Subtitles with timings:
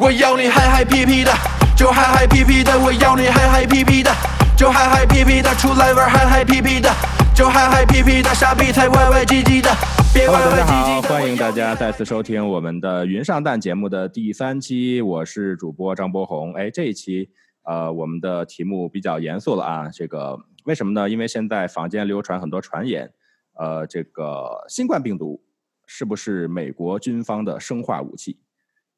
[0.00, 1.30] 我要你嗨嗨皮皮的，
[1.76, 4.10] 就嗨嗨皮皮的，我要你嗨嗨皮皮的，
[4.56, 6.88] 就嗨嗨皮皮的，出来玩嗨嗨皮皮的，
[7.36, 9.68] 就嗨嗨皮皮的，傻逼才歪歪唧唧的。
[11.02, 16.54] 欢迎大家再次收听我们的云上蛋节目的第三期，我是主播张博宏。
[16.54, 17.28] 哎，这一期
[17.64, 21.10] 呃，我们的题目比较严肃了啊，这个为什么呢？
[21.10, 23.12] 因为现在坊间流传很多传言，
[23.58, 25.42] 呃，这个新冠病毒
[25.86, 28.38] 是不是美国军方的生化武器？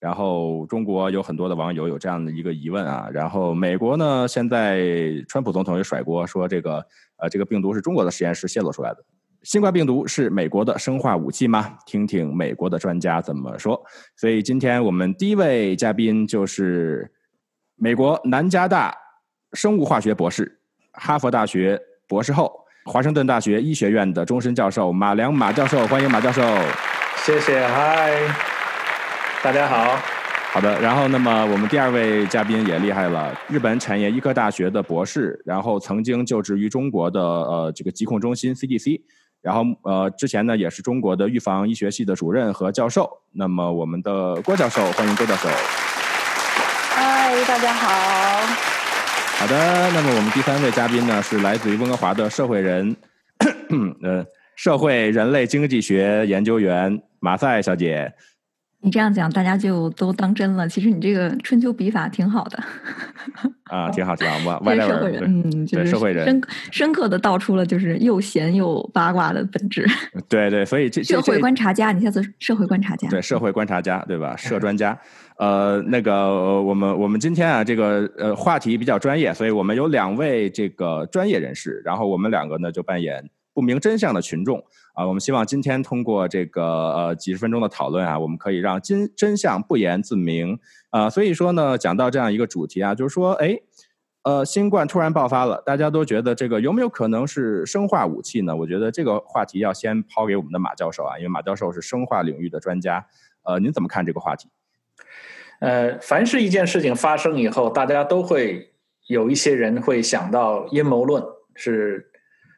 [0.03, 4.83] 然后中国有很多的网友有这样的一个疑问啊，然后美国呢，现在
[5.29, 6.85] 川普总统也甩锅说这个
[7.19, 9.05] 呃这个病毒是中国的实验室泄露出来的。
[9.45, 11.79] 新冠病毒是美国的生化武器吗？
[11.87, 13.81] 听听美国的专家怎么说。
[14.17, 17.09] 所以今天我们第一位嘉宾就是
[17.77, 18.93] 美国南加大
[19.53, 20.61] 生物化学博士、
[20.95, 22.53] 哈佛大学博士后、
[22.87, 26.43] 华盛顿大学医学院的终身教授马良马教授，欢迎马教授。
[27.25, 28.11] 谢谢，嗨，
[29.43, 29.99] 大家好。
[30.53, 39.01] 好的，然后那么我们第二位嘉宾也厉害了，日本产业医科大学的博士，然后曾经就职于中国的呃这个疾控中心 CDC，
[39.41, 43.11] 然后呃之前呢也是中国的预防医学系的主任和教授。
[43.33, 45.49] 那么我们的郭教授，欢迎郭教授。
[46.91, 47.89] 嗨，大家好。
[49.39, 52.95] 好的，那么我们第三位嘉宾呢是来自于温哥华的社会人，
[54.05, 58.13] 呃社会人类经济学研究员马赛小姐。
[58.85, 60.69] 你这样讲，大家就都当真了。
[60.69, 62.63] 其实你这个春秋笔法挺好的，
[63.71, 69.87] 啊，挺好，挺好，外 外社会人，嗯，就是对社会人深深刻的道出了就是又闲又八卦的本质。
[70.29, 74.35] 对对，所以这这社会观察家，你下次社会观察家，对社会观察家，对吧？
[74.37, 74.99] 社专家，
[75.39, 84.61] 呃，那个呃我们我们今天啊，这个呃话题比较专业，所以我们有两位这个专业人士，然后我们两个呢就扮演不明真相的群众
[84.93, 85.07] 啊。
[85.07, 90.59] 我们希望今天通过这个呃几十分钟的讨论啊，我们可以让真真相不言自明
[90.91, 91.11] 啊。
[91.11, 93.61] 所以说呢，讲到这样一个主题啊，就是说，哎。
[94.25, 98.55] 呃，新冠突然爆发了，大家都觉得这个有没有可能是生化武器呢？
[98.55, 103.05] 我觉得这个话题要先抛给我们的马教授啊，因为马教授是生化领域的专家。
[103.43, 104.49] 呃，您怎么看这个话题？
[105.59, 108.73] 呃，凡是一件事情发生以后，大家都会
[109.09, 111.21] 有一些人会想到阴谋论
[111.57, 112.12] 是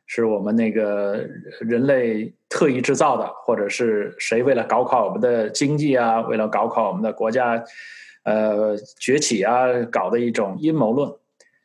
[0.07, 1.27] 是我们那个
[1.61, 7.65] 人类特意制造的，或者是谁为了搞垮我们的经济啊，为了搞垮我们的国家
[8.25, 11.11] 呃崛起啊，搞的一种阴谋论。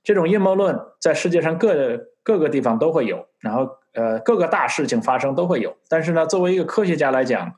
[0.03, 5.75] 这种阴谋论在世界上各各个地方都会有，然后呃各个大事情发生都会有。
[5.89, 7.53] 但是呢，作为一个科学家来讲，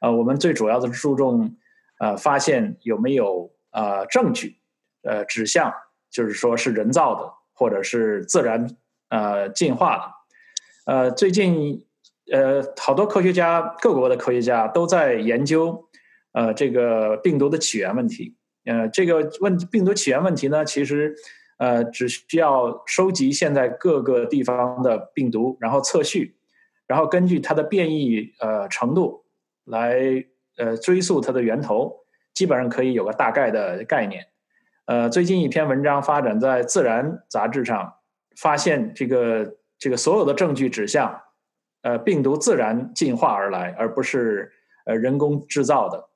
[0.00, 1.54] 呃，我们最主要的注重
[2.00, 4.58] 呃发现有没有呃证据，
[5.04, 5.72] 呃指向
[6.10, 8.68] 就是说是人造的或者是自然
[9.08, 10.13] 呃进化的。
[10.84, 11.84] 呃，最近
[12.32, 15.88] 呃好多科学家，各国的科学家都在研究
[16.32, 18.36] 呃这个病毒的起源问题。
[18.64, 21.14] 呃，这个问病毒起源问题呢，其实。
[21.56, 26.36] 呃，只需要收集现在各个地方的病毒，然后测序，
[26.88, 29.24] 然后根据它的变异呃程度
[29.64, 30.24] 来
[30.58, 32.00] 呃追溯它的源头，
[32.34, 34.26] 基本上可以有个大概的概念。
[34.86, 37.94] 呃，最近一篇文章发展在《自然》杂志上，
[38.36, 41.20] 发现这个这个所有的证据指向，
[41.82, 44.50] 呃，病毒自然进化而来，而不是
[44.86, 46.08] 呃人工制造的。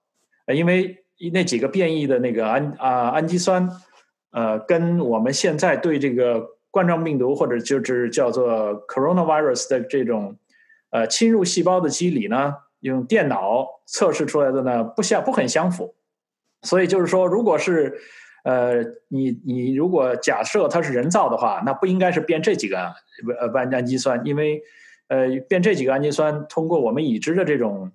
[0.47, 3.69] 呃，因为那几个变异的那个氨啊氨基酸。
[4.31, 10.39] 呃，跟我们现在对这个冠状病毒或者就是叫做 coronavirus 的这种
[10.89, 15.95] 呃侵入细胞的机理呢，用电脑测试出来的呢不相不很相符。
[16.63, 17.99] 所以就是说，如果是
[18.45, 22.79] 呃你你如果假设它是人造的话，那不应该是变这几个
[23.39, 24.63] 呃氨氨基酸，因为
[25.09, 27.91] 呃变这几个氨基酸通过我们已知的这种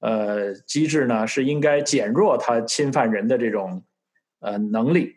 [0.00, 3.82] 呃机制呢，是应该减弱它侵犯人的这种
[4.40, 5.16] 呃能力。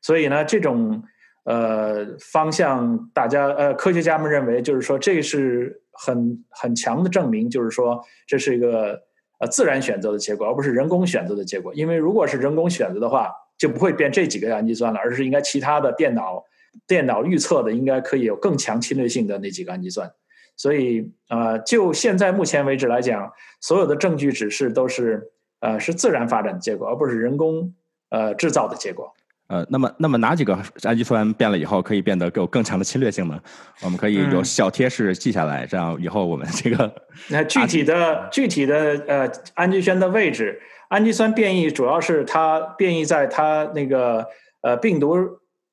[0.00, 1.02] 所以呢，这种
[1.44, 9.00] 呃方向，大家呃科学家们认为，就是说这是很很强的证明，就是说这是一个
[9.38, 11.74] 呃自然选择的结果，而不是人工选择的结果。
[11.74, 16.44] 因为如果是人工选择的话，就不会变这几个氨基酸了，而是应该其他的电脑
[16.86, 20.10] 电脑预测的，应该可以有更强侵略性的那几个氨基酸。
[20.56, 27.74] 所以呃，就现在目前为止来讲，所有的证据指示都是呃是自然发展的结果，而不是人工
[28.10, 29.12] 呃制造的结果。
[29.48, 33.40] 呃，那么那么哪几个氨基酸变了以后可以变得有更强的侵略性呢？
[33.82, 36.94] 我们可以有小贴士记下来，这样以后我们这个
[37.28, 44.26] 那具体的具体的呃氨基酸的位置，氨基酸变异主要是它变异在它那个
[44.60, 45.16] 呃病毒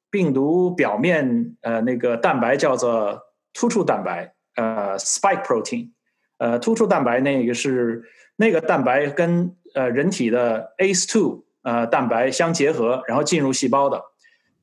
[0.10, 3.19] 病毒表面呃那个蛋白叫做
[3.54, 5.89] 突触蛋白呃 spike protein
[6.38, 8.04] 呃突触蛋白那个是
[8.38, 14.01] 那个蛋白跟呃人体的 ACE2 呃蛋白相结合，然后进入细胞的。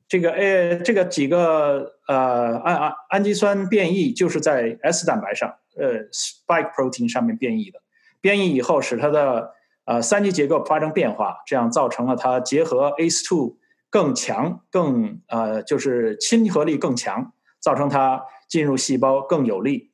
[0.07, 7.79] 这个呃，这个几个呃氨氨氨基酸变异就是在 S 蛋白上，呃，spike protein 上面变异的。
[8.21, 9.53] 变异以后使它的
[9.85, 13.55] 呃三级结构发生变化，这样造成了它结合 ACE2
[13.89, 19.91] 更强、更呃就是亲和力更强，造成它进入细胞更有利。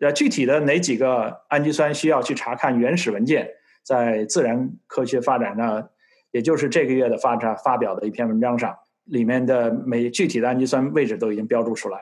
[0.00, 3.48] 呃，具体的哪几个氨基酸需要去查看原始文件，
[3.82, 5.88] 在自然科学发展呢，
[6.34, 8.74] 也就是这个月的发展发表的一篇文章上。
[9.04, 11.98] 里面的每具体的氨基酸位置都已经标注出来。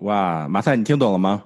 [0.00, 1.44] 哇，马赛，你听懂了吗？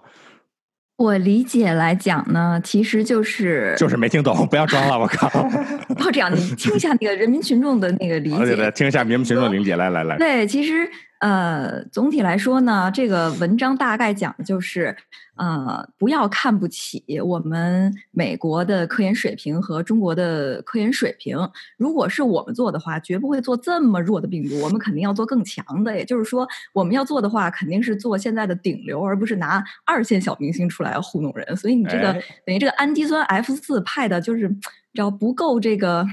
[0.97, 5.29] 我理解来讲呢，其实就是就是没听懂，不要装了，我靠！
[5.99, 10.17] 要这样，你听一下那个人民群众的那个理解，对对，听一下人民群众的理解，来来来。
[10.17, 10.89] 对，其实。
[11.21, 14.97] 呃，总体来说呢，这个文章大概讲的就是，
[15.37, 21.37] 呃，不要看不起我们美国的科研水平和中国的科研水平。
[21.77, 25.95] 如果是我们做的话，绝不会做这么弱的病毒，我们肯定要做更强的。
[25.95, 31.55] 也就是说，我们要做的话，肯定是做现在的顶流，而不是拿二线小明星出来糊弄人。
[31.55, 32.15] 所以你这个
[32.47, 36.07] 等于这个氨基酸 F 四派的，就是只要不够这个。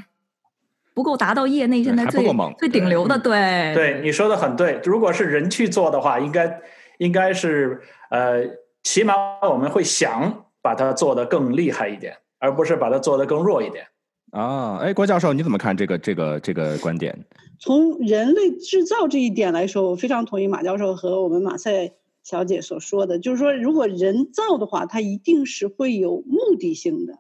[0.98, 2.26] 不够达到业内现在最
[2.58, 4.82] 最顶流的，对对，你说的很对。
[4.84, 6.60] 如果是人去做的话，应该
[6.98, 7.80] 应该是
[8.10, 8.44] 呃，
[8.82, 9.14] 起码
[9.48, 13.86] 我们会想把它做得更厉害一点，而不是把它做得更弱一点。
[14.32, 17.16] 啊，哎，郭教授，你怎么看这个这个这个观点？
[17.60, 21.92] 从人类制造这一点来说，我非常同意马教授和我们马赛
[22.24, 27.20] 小姐所说的，就是说，如果人造的话，它一定是会有目的性的。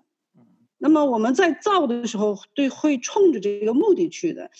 [0.77, 4.51] 那么我们在造的时候，对会冲着这个目的去的，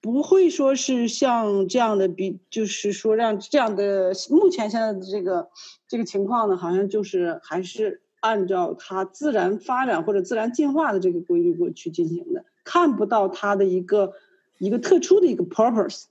[0.00, 5.48] 不会说是像这样的比，就是说让这样的目前现在的这个
[5.86, 14.14] 这个情况呢，好像就是还是按照它自然发展或者自然进化的这个规律过去进行的，看不到它的一个
[14.58, 16.04] 一个特殊的一个 purpose。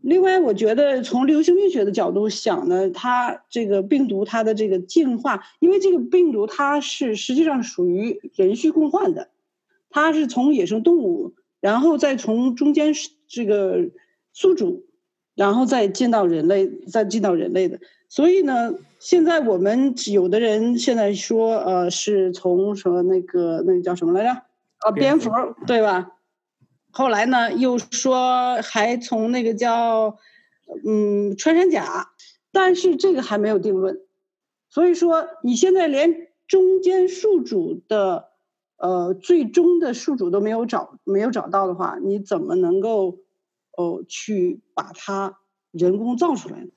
[0.00, 9.28] 另外，我觉得从流行病学的角度想呢，它这个病毒它的这个进化，因为这个病毒它是实际上属于人畜共患的，
[9.90, 12.92] 它是从野生动物，然后再从中间
[13.26, 13.90] 这个
[14.32, 14.86] 宿主，
[15.34, 17.80] 然后再进到人类，再进到人类的。
[18.08, 24.42] 所以呢，现在我们有的人现在说，呃，是从什么那个那个叫什么来着？
[24.78, 25.30] 啊，蝙蝠，
[25.66, 26.12] 对吧？
[26.90, 30.18] 后来呢，又说还从那个叫，
[30.86, 32.10] 嗯，穿山甲，
[32.50, 34.00] 但是这个还没有定论。
[34.70, 38.30] 所以说，你现在连中间宿主的，
[38.76, 43.18] 呃，最终的宿主都没有找，没有找到的话，你怎么能够，
[43.76, 45.38] 哦，去把它
[45.70, 46.70] 人工造出来呢？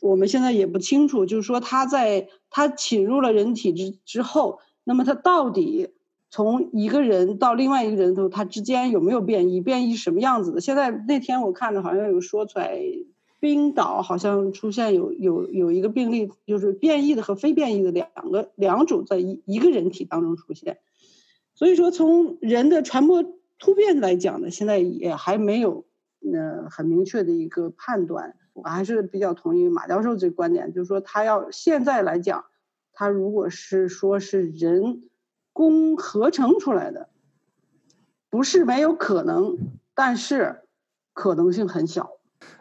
[0.00, 5.90] 我们现在也不清楚，就是说，它在它侵入了人体之之后，那么它到底？
[6.32, 9.60] 从一个人到另外一个人头，他之间有没有变异？
[9.60, 10.60] 变异什么样子的？
[10.60, 12.78] 现在那天我看着好像有说出来，
[13.40, 20.78] 冰岛好像出现有有有一个病例，就是变异的和非变异的两个两种在一一个人体当中出现。
[21.56, 23.24] 所以说，从人的传播
[23.58, 25.84] 突变来讲呢，现在也还没有
[26.32, 28.36] 呃很明确的一个判断。
[28.52, 32.44] 我还是比较同意马教授这个观点，就是说他要现在来讲，
[32.92, 35.02] 他如果是说是人。
[35.52, 37.08] 工合成出来的，
[38.30, 39.56] 不是没有可能，
[39.94, 40.60] 但是
[41.12, 42.10] 可能性很小。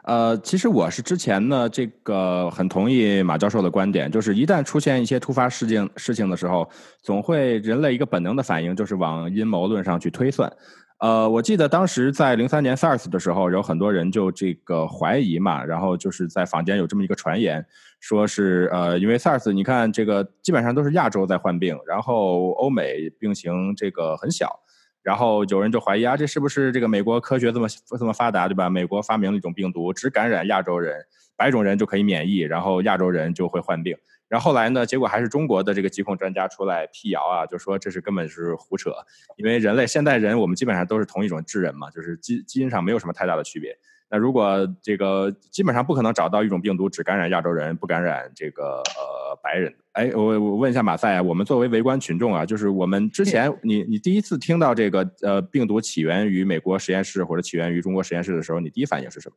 [0.03, 6.67] 呃，其实我是之前呢，这个很同意马教授的观点，就是一旦出现一些突发事件事情的时候，
[7.01, 10.51] 总会人类一个本能的反应就是往阴谋论上去推算。
[11.00, 17.65] 呃，我记得当时在零三年 SARS 的时候，有很多人就这个怀疑嘛，然后就是在坊间有这么一个传言。
[18.01, 24.60] 说是呃，因为 SARS，你看这个基本上都是亚洲在患病，然后欧美病情这个很小，
[25.01, 28.70] 然后有人就怀疑啊，这是不是这个美国科学这么这么发达，对吧？
[28.70, 30.98] 美国发明了一种病毒，只感染亚洲人，
[31.38, 33.96] 白种人就可以免疫，然后亚洲人就会患病。
[34.29, 38.91] 然后后来呢，结果还是中国的这个疾控专家出来辟谣啊，就说这是根本是胡扯，
[39.36, 43.75] 因为人类现代人我们基本上都是同一种智人嘛，就是基基因上没有什么太大的区别。
[44.12, 59.36] 那如果这个基本上不可能找到一种病毒只感染亚洲人不感染这个呃白人，哎，我我问一下马赛啊，我们作为围观群众啊，就是我们之前你你第一次听到这个呃病毒起源于美国实验室或者起源于中国实验室的时候，你第一反应是什么？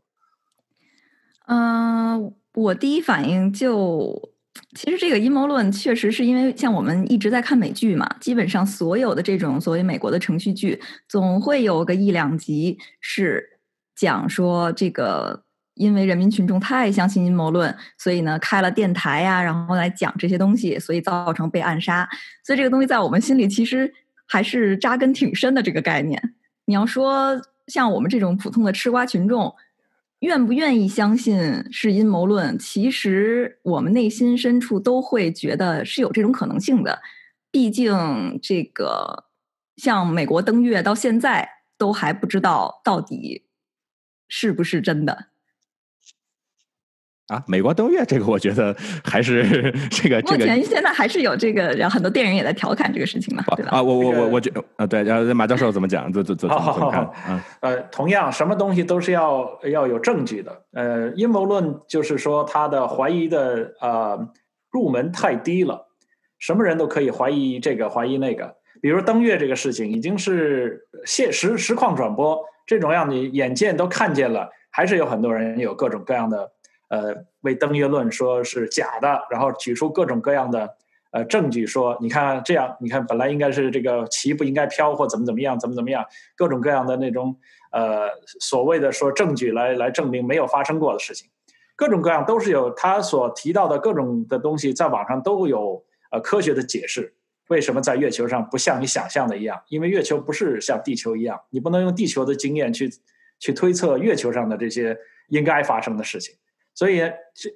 [1.49, 4.32] 嗯，我第一反应就
[4.77, 13.51] 其实这个阴谋论确实是因为像我们一直在看美剧嘛，基本上所有的这种所谓美国的程序剧，总会有个一两集是。
[13.95, 15.45] 讲说这个，
[15.75, 22.09] 因为人民群众太相信阴谋论，所以呢开了电台呀，然后来讲这些东西，所以造成被暗杀。
[22.43, 23.93] 所以这个东西在我们心里其实
[24.27, 26.21] 还是扎根挺深的这个概念。
[26.65, 29.55] 你要说像我们这种普通的吃瓜群众，
[30.23, 32.57] 愿不愿意相信是阴谋论？
[32.57, 37.03] 其实我们内心深处都会觉得是有这种可能性的。
[37.51, 39.25] 毕竟这个
[39.77, 43.47] 像美国登月到现在都还不知道到底
[44.29, 45.32] 是不是真的。
[47.29, 50.39] 啊，美国登月这个，我觉得还是这 个这个。
[50.39, 53.71] 目前现在还是有这个，然后很多电影也在调侃这个事情嘛，对吧？
[53.79, 56.13] 啊，我我我我觉啊，对，然后马教授怎么讲？
[56.13, 57.11] 怎怎怎怎么看？
[57.29, 60.63] 嗯，呃，同样，什么东西都是要要有证据的。
[60.73, 64.29] 呃，阴谋论就是说，他的怀疑的呃
[64.71, 65.87] 入门太低了，
[66.39, 68.57] 什么人都可以怀疑这个怀疑那个。
[68.83, 76.52] 比如登月这个事情，已经是现实实况转播这种让，你眼见都看见了，还是有很多人有各种各样的。
[76.93, 80.77] 呃，为登月论说是假的，然后举出各种各样的
[81.13, 86.05] 呃证据，说你看这样，你看本来应该是这个旗不应该飘或怎么怎么样，怎么怎么样，
[86.37, 87.35] 各种各样的那种
[87.71, 91.31] 呃所谓的说证据来来证明没有发生过的事情，
[91.75, 97.15] 各种各样都是有他所提到的各种的东西，在网上都有呃科学的解释，
[97.49, 99.59] 为什么在月球上不像你想象的一样？
[99.71, 102.91] 因为月球不是像地球一样，你不能用地球的经验去
[103.39, 104.95] 去推测月球上的这些
[105.29, 106.35] 应该发生的事情。
[106.75, 107.03] 所以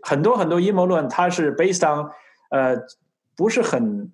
[0.02, 2.10] 很多很多阴谋论，它是 based on
[2.50, 2.76] 呃
[3.34, 4.12] 不是很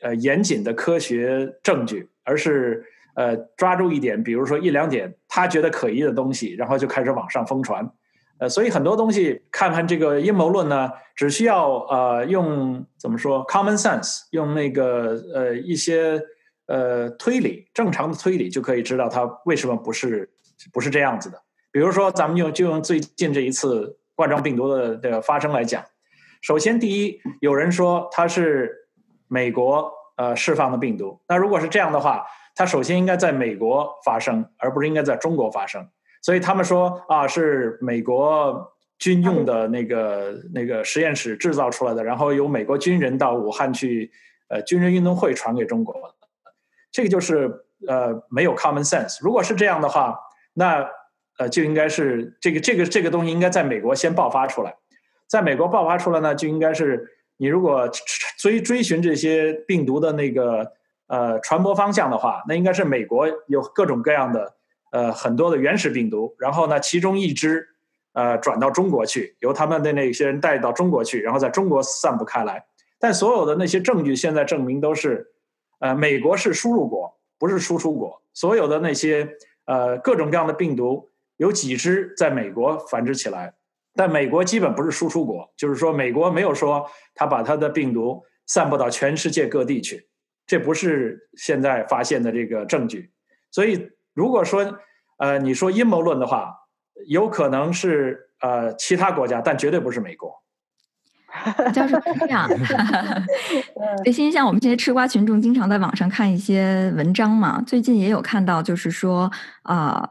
[0.00, 2.84] 呃严谨的科学证据，而是
[3.14, 7.90] 呃抓住一点，比如说一两点他觉得可疑的东西，然后就开始网上疯传。
[8.38, 16.22] 呃，所以很多东西看看这个阴谋论呢，只需要呃用怎么说 common sense，用那个呃一些
[16.66, 20.30] 呃推理，正常的推理就可以知道它为什么不是
[20.72, 21.42] 不是这样子的。
[21.70, 23.98] 比如说，咱们用就用最近这一次。
[24.14, 25.84] 冠状病毒的这个发生来讲，
[26.40, 28.88] 首先第一，有人说它是
[29.26, 31.20] 美国呃释放的病毒。
[31.28, 35.88] 那如果是这样的话，它首先应该在美国发生，而不是应该在中国发生。
[36.22, 44.12] 所以他们说啊，是美国军用的那个那个实验室制造出来的，然后由美国军人到武汉去
[44.48, 45.94] 呃军人运动会传给中国。
[46.92, 47.50] 这个就是
[47.88, 49.18] 呃没有 common sense。
[49.20, 50.16] 如果是这样的话，
[50.52, 50.86] 那。
[51.38, 54.76] 呃，就应该是这个这个这个东西应该在美国先爆发出来，
[55.26, 57.90] 在美国爆发出来呢，就应该是你如果
[58.38, 60.72] 追追寻这些病毒的那个
[61.08, 64.54] 呃传播方向的话，那应该是美国有各种各样的
[64.92, 67.66] 呃很多的原始病毒，然后呢，其中一支
[68.12, 72.64] 呃转到中国去，由他们的那些人带到中国去，然后在中国散布开来。
[73.00, 75.26] 但所有的那些证据现在证明都是，
[75.80, 78.22] 呃，美国是输入国，不是输出国。
[78.32, 79.28] 所有的那些
[79.64, 81.10] 呃各种各样的病毒。
[81.36, 83.54] 有几只在美国繁殖起来，
[83.94, 90.08] 但美国基本不是输出国，就是说美国没有说他把他的病毒散布到全世界各地去，
[90.46, 93.10] 这不是现在发现的这个证据。
[93.50, 94.78] 所以如果说
[95.18, 96.54] 呃你说阴谋论的话，
[97.08, 100.32] 有可能是呃其他国家，但绝对不是美国。
[101.72, 102.48] 教授是这样，
[104.04, 109.28] 最新像我们这些吃瓜群众经常在网上看一些文章嘛，最近也有看到，就是说
[109.62, 110.08] 啊。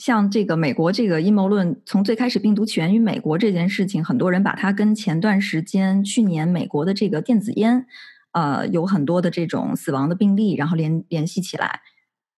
[0.00, 7.84] 像这个美国这个阴谋论，从最开始病毒起源于美国这件事情，很多人把它跟前段时间去年美国的这个电子烟，
[8.32, 11.82] 呃，有很多的这种死亡的病例，然后联联系起来，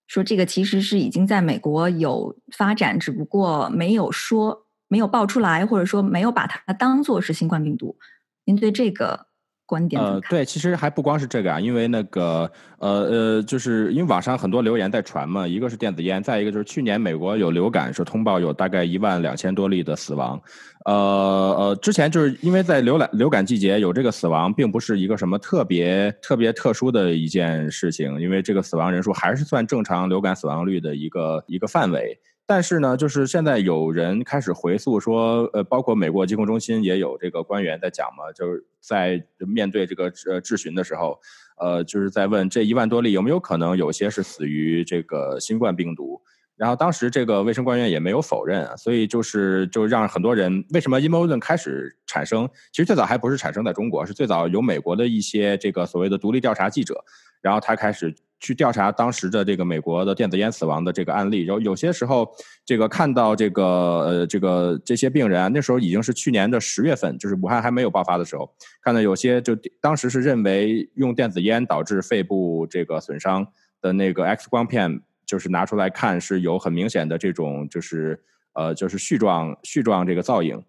[0.08, 7.96] 说这个其实是已经在美国有发展，只不过没有说没有爆出来，或者说没有把它当做是新冠病毒。
[8.44, 9.28] 您对这个？
[9.64, 20.38] 观点呃，对，其实还不光是这个啊，因为那个呃呃，就是因为网上很多留言在传嘛，一个是电子烟，再一个就是去年美国有流感，说通报有大概一万两千多例的死亡，
[20.84, 32.18] 呃呃，之前就是因为在流感流感季节有这个死亡，并不是一个什么特别特别特殊的一件事情，因为这个死亡人数还是算正常流感死亡率的一个一个范围。
[32.54, 41.18] 但是呢，就是现在有人开始回溯说，呃，包括美国疾控中心也有这个官员在讲嘛，就是在面对这个呃质询的时候，
[41.58, 46.20] 呃，就是在问这一万多例有没有可能有些是死于这个新冠病毒。
[46.54, 52.46] 然后当时这个卫生官员也没有否认，啊所以就是就让很多人为什么阴谋论开始产生？
[52.70, 57.02] 其实最早还不是产生在中国，是最早有美国的一些这个所谓的独立调查记者，
[57.40, 58.14] 然后他开始。
[58.42, 62.28] 去调查当时的这个美国的电子烟死亡的这个案例，然后有些时候，
[62.66, 73.46] 这个看到这个呃这个这些病人啊，那时候已经是去年的十月份，就是武汉还没有爆发的时候，看到有些就当时是认为用电子烟导致肺部这个损伤
[73.80, 78.20] 的那个 X 光片，就是拿出来看是有很明显的这种就是
[78.54, 80.60] 呃就是絮状絮状这个造影。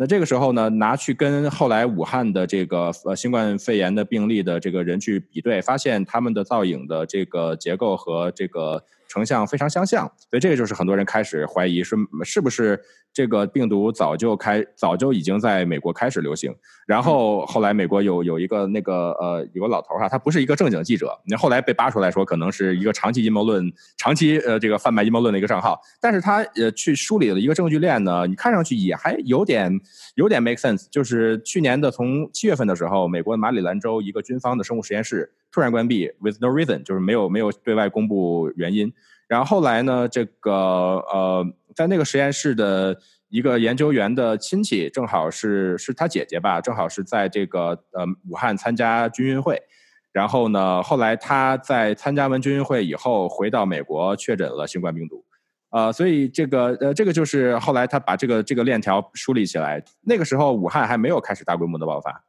[0.00, 12.80] 那这个时候呢，拿去跟后来武汉的这个呃新冠肺炎的病例的这个人去比对，发现他们的造影的这个结构和这个成像非常相像，所以这个就是很多人开始怀疑是是不是
[13.12, 16.54] 这个病毒早就开早就已经在美国开始流行。
[16.86, 29.72] 然后后来美国有有一个那个呃有个老头哈，他不是一个正经记者，那后来被扒出来说可能是一个长期阴谋论、长期呃这个贩卖阴谋论的一个账号，但是他呃去梳理了一个证据链呢，你看上去也还有点
[30.14, 38.92] 有点 make sense，就是去年的从七月份的时候，美国马里兰州一个军方的生物实验室突然关闭，with no reason，就是没有没有对外公布原因。
[39.28, 49.60] 然后后来呢，这个呃，在那个实验室的一个研究员的亲戚，正好是是他姐姐吧，正好是在这个呃武汉参加军运会。
[50.12, 55.24] 然后呢，后来他在参加完军运会以后，回到美国确诊了新冠病毒。
[55.70, 59.80] 呃，所以这个呃，这个就是后来他把这个这个链条梳理起来。
[60.02, 62.24] 那个时候武汉还没有开始大规模的爆发。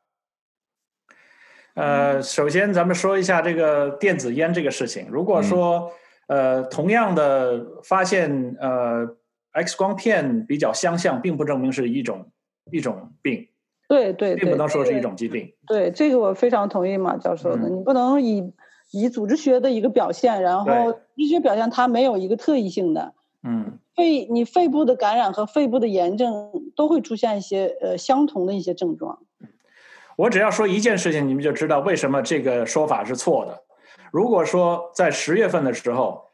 [1.76, 5.08] 呃，首先咱们说一下这个电子烟这个事情。
[5.10, 5.92] 如果说
[6.28, 9.08] 呃，同样的发现，呃
[9.52, 12.32] ，X 光片比较相像，并不证明是一种
[12.72, 13.48] 一种病。
[13.90, 15.54] 对对，并不能说是一种疾病。
[15.68, 17.68] 对，这个我非常同意马教授的。
[17.68, 18.54] 你不能以
[18.92, 23.14] 以组织学的一个表现，然后医学表现它没有一个特异性的。
[23.44, 23.78] 嗯。
[23.94, 29.20] 肺，你肺部的感染和肺部的炎症都会出现一些呃相同的一些症状。
[30.18, 33.64] 我只要说一件事情，你们就知道为什么这个说法是错的。
[34.12, 36.26] 如果说在十月份的时候，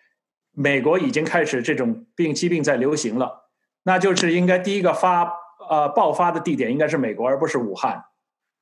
[0.51, 3.49] 美国已经开始这种病疾病在流行了，
[3.83, 5.31] 那就是应该第一个发
[5.69, 8.03] 呃爆发的地点应该是美国，而不是武汉。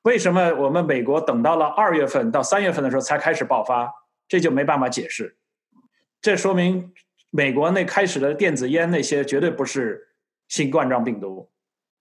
[0.01, 3.91] 为什么我们美国等到了二月份到三月份的时候才开始爆发？
[4.27, 5.37] 这就没办法解释。
[6.21, 6.93] 这说明
[7.29, 10.09] 美国那开始的电子烟那些绝对不是
[10.47, 11.49] 新冠状病毒。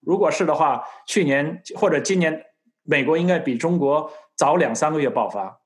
[0.00, 2.44] 如果是的话，去年或者今年
[2.84, 5.60] 美国应该比中国早两三个月爆发。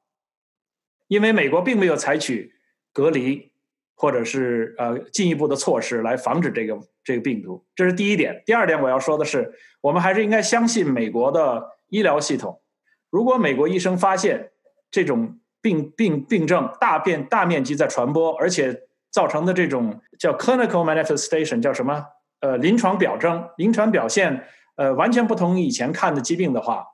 [1.09, 2.53] 因为美国并没有采取
[2.93, 3.51] 隔离
[3.95, 8.43] 或者是呃进一步的措施来防止这个这个病毒，这是第一点。
[8.45, 12.61] 第二点我要说的是，我们还是应该相信美国的医疗系统。
[13.09, 14.51] 如果美国医生发现
[14.91, 22.05] 这种病病病症大变大面积在传播，而且造成的这种叫 clinical manifestation 叫什么
[22.41, 24.45] 呃临床表征、临床表现
[24.77, 26.85] 呃完全不同于以前看的疾病的话。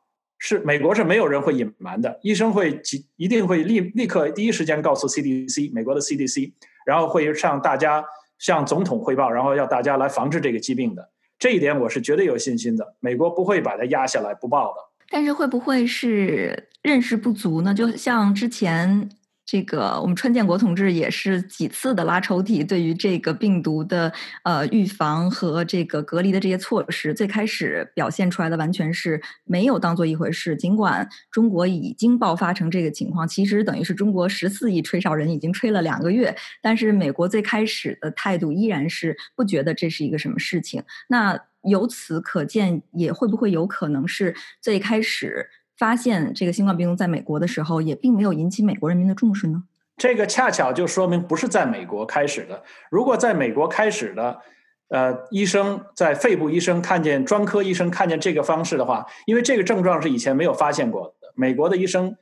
[0.46, 6.52] 是美国是没有人会隐瞒的，医生会即一定会立立刻第一时间告诉 CDC 美国的 CDC，
[6.84, 8.04] 然后会向大家
[8.38, 11.08] 向总统汇报，然后要大家来防治这个疾病的。
[11.38, 14.80] 这一点我是绝对有信心的，美国不会把它压下来不报的。
[15.08, 17.72] 但是会不会是认识不足呢？
[17.72, 19.08] 就像之前。
[19.46, 30.56] 这个我们川建国同志也是几次的拉抽屉，对于这个病毒的呃预防和这个隔离的这些措施，最开始表现出来的完全是没有当做一回事。
[30.56, 40.82] 尽管中国已经爆发成这个情况，其实等于是中国十四亿吹哨人已经吹了两个月，但是美国最开始的态度依然是不觉得这是一个什么事情。
[41.08, 45.50] 那由此可见，也会不会有可能是最开始？
[45.76, 49.64] 发现这个新冠病毒在美国的时候，也并没有引起美国人民的重视呢。
[49.96, 52.62] 这个恰巧就说明不是在美国开始的。
[52.90, 54.40] 如果在美国开始的，
[54.88, 61.32] 呃，医生在肺部医生看见专科医生看见这个方式的话，因为这个症状是以前没有发现过的。
[61.34, 62.16] 美国的医生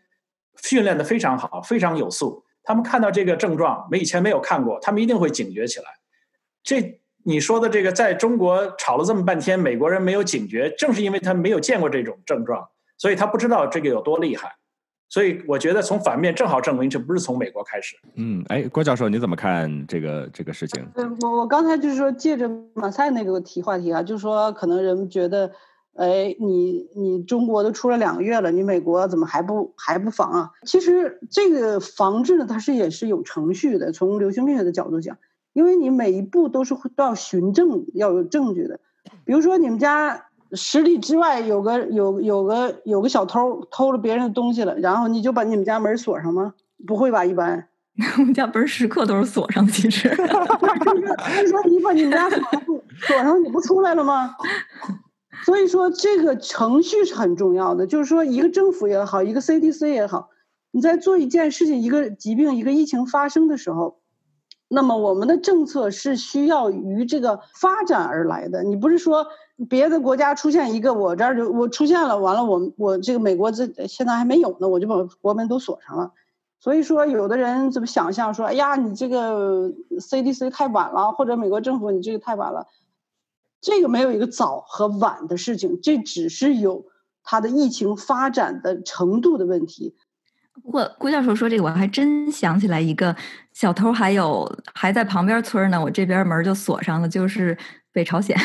[0.63, 2.45] 训练的非常好，非常有素。
[2.63, 5.87] 他们看到这个症状没以前没有看过，他们一定会警觉起来。
[6.63, 12.69] 这你说的这个，在中国吵了这么半天，美国人没有警觉，正是因为他没有见过这种症状。
[13.03, 14.53] 所以他不知道这个有多厉害，
[15.09, 17.97] 所以我觉得从反面正好证明这不是从美国开始。
[18.15, 20.87] 嗯，哎，郭教授你怎么看这个这个事情？
[21.21, 25.51] 我我刚才就是说借着马赛那个提话题啊，就是说可能人们觉得，
[25.97, 30.51] 哎，你你中国都出了两个月了，你美国怎么还不还不防啊？
[30.65, 33.91] 其实这个防治呢，它是也是有程序的。
[33.91, 35.19] 从流行病学的角度讲，
[35.55, 38.79] 因为你每一步都是都要循证，要有证据的。
[39.25, 40.29] 比如说你们家。
[40.55, 46.55] 十里之外有个有有个有个小偷偷了别人的东西了，然后你就把你们家门锁上吗？
[46.87, 47.69] 不会吧，一般。
[48.19, 50.09] 我们家门时刻都是锁上的，其实。
[50.17, 50.25] 所
[51.45, 52.63] 以说你把你们家锁上，
[52.99, 54.35] 锁上你不出来了吗？
[55.45, 60.31] 所以说这个程序是很重要的，就是说一个政府也好，一个 CDC 也好，
[60.71, 64.01] 你在做一件事情，一个疾病、一个疫情发生的时候，
[64.69, 69.27] 那么我们的政策是需要于这个发展而来的，你不是说。
[69.69, 76.13] 别的国家出现一个，我这儿就我出现了，完了我我这个美国这现在还没有呢，我就把国门都锁上了。
[76.59, 82.69] 所以说，有的人怎么想象说，哎呀，你这个 CDC 太晚了，或者美国政府你这个太晚了，
[83.61, 86.87] 这个没有一个早和晚的事情，这只是有
[87.25, 89.97] 它的疫情发展的程度的问题。
[90.63, 93.17] 不过郭教授说这个，我还真想起来一个
[93.53, 97.59] 小偷，还有还在旁边村呢，我这边门就锁上了，就是
[97.93, 98.37] 北朝鲜。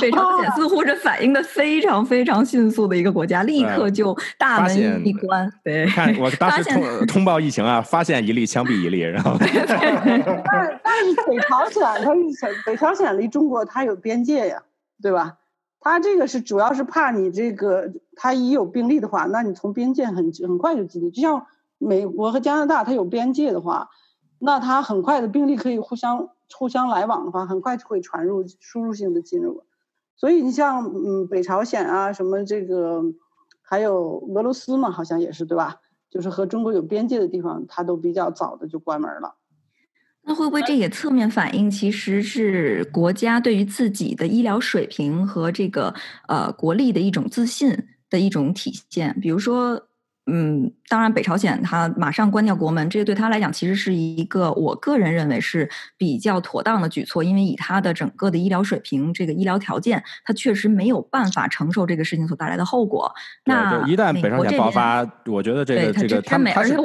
[0.00, 5.50] 北朝鲜似乎是反应的非常非常迅速的一个国家，立刻就大门一关。
[5.64, 9.36] 对，看我当时通通报疫情啊，发现一例枪毙一例，然后。
[9.38, 14.62] 但但是北朝鲜它是北朝鲜离中国它有边界呀，
[15.02, 15.38] 对吧？
[15.80, 21.10] 它这个是主要是怕你这个，它一有病例的话，那你从边界很很快就进去。
[21.10, 21.46] 就像
[21.78, 23.88] 美国和加拿大，它有边界的话，
[24.40, 26.28] 那它很快的病例可以互相。
[26.54, 29.64] 互相来往的话，很快就会传入输入性的进入，
[30.16, 33.02] 所以你像嗯北朝鲜啊，什么这个，
[33.62, 35.80] 还有俄罗斯嘛，好像也是对吧？
[36.10, 39.34] 就是和中国有边界的地方，它都比较早的就关门了。
[40.22, 45.94] 那会不会这也侧面反映，其实是国家对于自己的医疗水平和这个
[46.28, 49.18] 呃国力的一种自信的一种体现？
[49.20, 49.88] 比如说。
[50.28, 63.08] 嗯，当然，北朝鲜它马上关掉国门，这个对他来讲其实是一个我个人认为是比较妥当的举措，因为以他的整个的医疗水平、这个医疗条件，他确实没有办法承受这个事情所带来的后果。
[63.44, 66.76] 那一旦北朝鲜爆发，我觉得这个这个他他是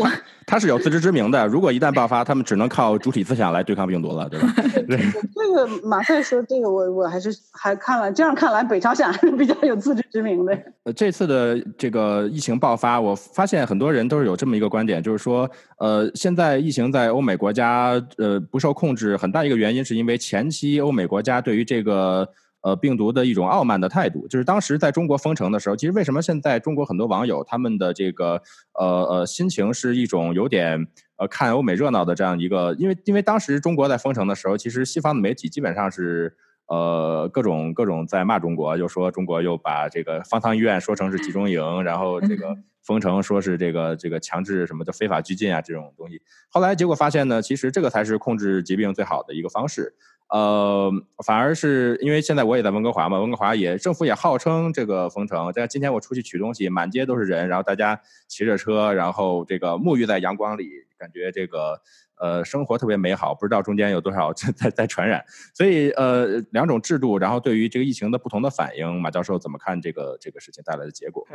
[0.46, 1.48] 他是有自知之明的。
[1.48, 4.54] 如果一旦爆发，他们只能靠主体思想来对抗病毒了，对吧？
[4.88, 5.00] 对
[5.34, 10.56] 这个马赛说这个，我我还是还看了，这样看来，北朝鲜还是比较有自知之明的。
[10.84, 13.18] 呃，这次的这个疫情爆发，我。
[13.34, 22.28] 发现很多人都是有这么一个观点，就是说，呃，现在疫情在欧美国家呃不受控制，很大一个原因是因为前期欧美国家对于这个
[22.62, 24.28] 呃病毒的一种傲慢的态度。
[24.28, 28.42] 就是当时在中国封城的时候，其实为什么现在中国很多网友他们的这个
[28.80, 36.36] 呃呃心情是一种有点呃看欧美热闹的这样一个，因为因为当时中国在封城的时候，其实西方的媒体基本上是。
[36.68, 46.22] 呃，各种各种在骂中国，又说中国又把这个方舱医院说成是集中营，然后这个封城说是这个这个强制什么的非法拘禁啊这种东西。
[46.50, 49.94] 后来结果发现呢，其实这个才是控制疾病最好的一个方式。
[50.30, 50.90] 呃，
[51.26, 61.82] 反而是因为现在我也在温哥华嘛，温哥华也政府也号称这个封城，但今天我出去取东西，满街都是人，然后大家骑着车，然后这个沐浴在阳光里，感觉这个。
[62.22, 71.28] 呃，生活特别美好，不知道中间有多少 在在在传染，所以呃，两种制度，然后对于这个疫情的不同的反应，马教授怎么看这个这个事情带来的结果？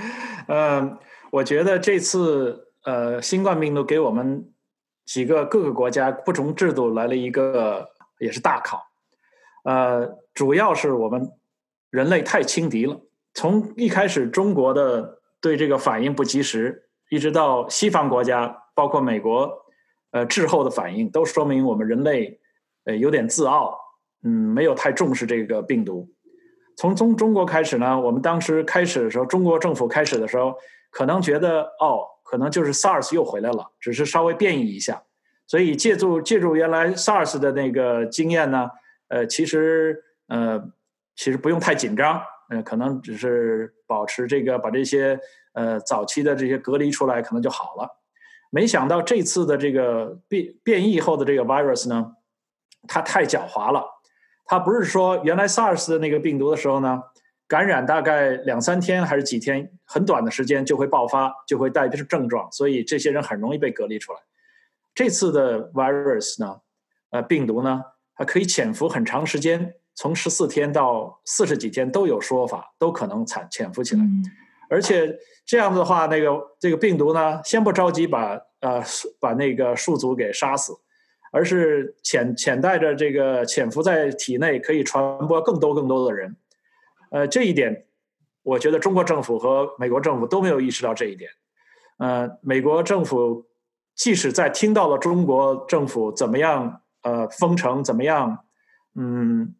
[0.48, 0.98] 嗯，
[1.30, 4.46] 我觉得这次呃，新冠病毒给我们
[5.06, 8.82] 几个各个国家不同制度来了一个也是大考，
[9.64, 11.32] 呃，主要是我们
[11.88, 13.00] 人类太轻敌了，
[13.32, 19.63] 从一开始中国的对这个反应不及时，一直到西方国家，包括美国。
[20.14, 22.38] 呃，滞后的反应都说明我们人类，
[22.84, 23.76] 呃，有点自傲，
[24.22, 26.08] 嗯，没有太重视这个病毒。
[26.76, 30.54] 从中中国开始呢，我们当时开始的时候，中国政府开始的时候，
[30.92, 35.02] 可能觉得哦，可能就是 SARS 又回来了，只是稍微变异一下。
[35.48, 38.70] 所以借助借助原来 SARS 的那个经验呢，
[39.08, 40.62] 呃，其实呃，
[41.16, 45.18] 其实不用太紧张，呃，可能只是保持这个把这些
[45.54, 48.03] 呃早期的这些隔离出来，可能就好了。
[48.54, 52.12] 没想到这次的这个变变异后的这个 virus 呢，
[52.86, 53.84] 它太狡猾了。
[54.44, 57.02] 它不是说原来 SARS 的那个病毒的时候呢，
[57.48, 64.20] 感染大概两三天还是几天，很短的时间就会爆发，就会带着症状，所以这些人很容易被隔离出来。
[64.94, 66.60] 这次的 virus 呢，
[67.10, 67.82] 呃，病毒呢，
[68.14, 74.04] 它可以潜伏很长时间，从十四天到四十几天都有说法，都可能潜潜伏起来。
[74.70, 78.82] 而且这样子的话，那个这个病毒呢，先不着急把呃
[79.20, 80.72] 把那个宿主给杀死，
[81.32, 86.36] 而是潜潜带着这个潜伏在体内，可以传播更多更多的人。
[87.10, 87.86] 呃，这一点，
[88.42, 91.30] 我觉得中国政府和美国政府都没有意识到这一点。
[91.98, 93.46] 呃，美国政府
[93.94, 98.38] 即使在听到了中国政府怎么样呃封城，怎么样
[98.96, 99.54] 嗯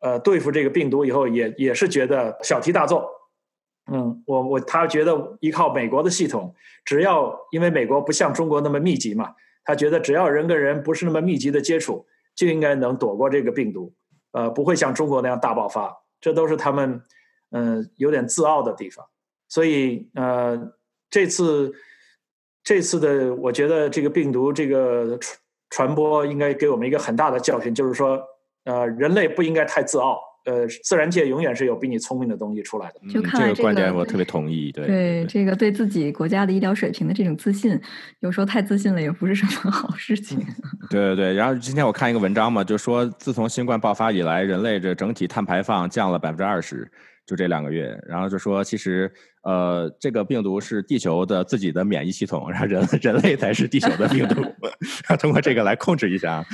[0.00, 3.15] 呃对付这个病毒以后，也也是觉得小题大做。
[3.90, 9.32] 嗯，我我他觉得依靠美国的系统，只要因为美国不像中国那么密集嘛，
[9.64, 13.92] 他觉得只要人跟人不是那么密集的接触，就应该能躲过这个病毒，
[14.32, 15.96] 呃，不会像中国那样大爆发。
[16.20, 17.00] 这都是他们
[17.50, 19.06] 嗯有点自傲的地方。
[19.48, 20.72] 所以呃，
[21.08, 21.72] 这次
[22.64, 25.38] 这次的，我觉得这个病毒这个传
[25.70, 28.20] 传播应该给我们一个很大的教训，就是说
[28.64, 30.20] 呃，人类不应该太自傲。
[30.46, 33.12] 呃，自然界永远是有比你聪明的东西出来的。
[33.12, 34.70] 就看这个观点，我特别同意。
[34.72, 37.78] 对对，这个对自己国家的医疗水平的这种自信，
[38.20, 40.38] 有时候太自信了也不是什么好事 情。
[40.88, 46.88] 对对对，然后今天我看一个文章嘛，就说自从新冠爆发以来，人类这整体碳排放降了百分之二十，
[47.26, 47.98] 就这两个月。
[48.06, 49.12] 然后就说其实
[49.46, 54.42] 呃，这个病毒是地球的自己的免疫系统，然后人 人类才是地球的病毒，
[55.06, 56.44] 然后通过这个来控制一下，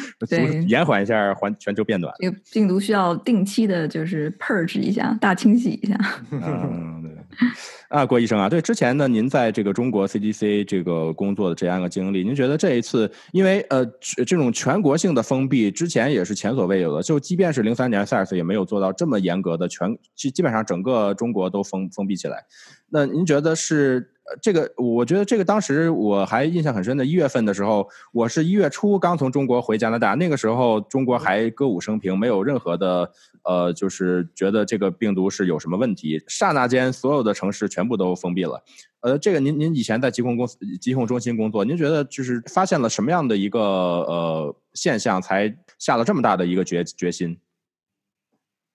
[0.68, 2.12] 延缓一下环全球变暖。
[2.18, 5.98] 这个病毒需要定期的，就是 purge 一下，大清洗一下。
[6.30, 7.10] 嗯，对。
[7.88, 13.84] 啊，郭医生啊，对，之前呢，您在这个中国 CDC 这个工作的这样一个经历，您觉得这一次，因为呃，
[14.26, 22.44] 这种全国性的封闭之前也是前所未有的，就即便是零三年 SARS 也没有做到这么严格的全，基基本上整个中国都封封闭起来。
[22.88, 24.11] 那您觉得是？
[24.24, 33.10] 呃这个我觉得这个当时我还印象很深的，一月份的时候，我是一月初刚从中国回加拿大，那个时候中国还歌舞升平，没有任何的
[33.42, 36.22] 呃，就是觉得这个病毒是有什么问题。
[36.28, 38.62] 刹那间，所有的城市全部都封闭了。
[39.00, 47.36] 呃，这个您您以前在疾控公司、疾控中心工作，您觉得就是发现了什么样的一个呃现象，才下了这么大的一个决决心？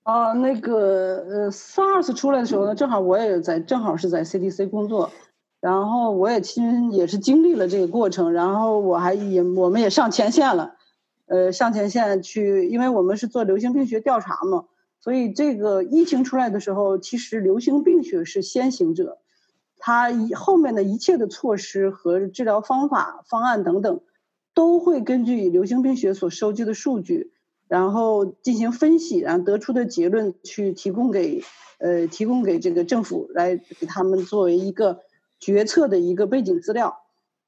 [0.04, 5.10] 哦，那个呃，SARS 出来的时候呢，正好我也在，正好是在 CDC 工作。
[5.68, 10.78] 然后我也亲也是经历了这个过程，然后我还也我们也上前线了，
[11.26, 14.64] 呃，上前线去，因为我们是做流行病学调查嘛，
[15.02, 19.18] 所以这个疫情出来的时候，其实流行病学是先行者，
[19.78, 24.00] 它后面的一切的措施和治疗方法、方案等等，
[24.54, 27.34] 都会根据流行病学所收集的数据，
[27.68, 31.44] 然后进行分析，然后得出的结论去提供给
[31.80, 35.02] 呃提供给这个政府来给他们作为一个。
[35.40, 37.02] 决策的一个背景资料，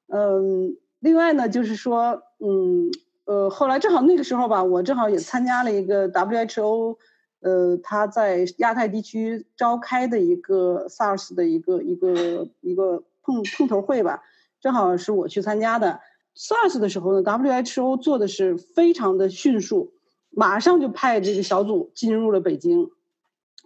[0.08, 2.90] 嗯，另外呢，就是说，嗯，
[3.24, 6.96] 呃，后来正好那个时候吧，我正好也参加了一个 WHO，
[7.40, 14.22] 呃，他在亚太地区召开的一个 SARS 的一个一个一个碰碰头会吧，
[14.60, 16.00] 正好是我去参加的。
[16.36, 19.92] SARS 的时候呢，WHO 做的是非常的迅速，
[20.30, 22.90] 马上就派这个小组进入了北京。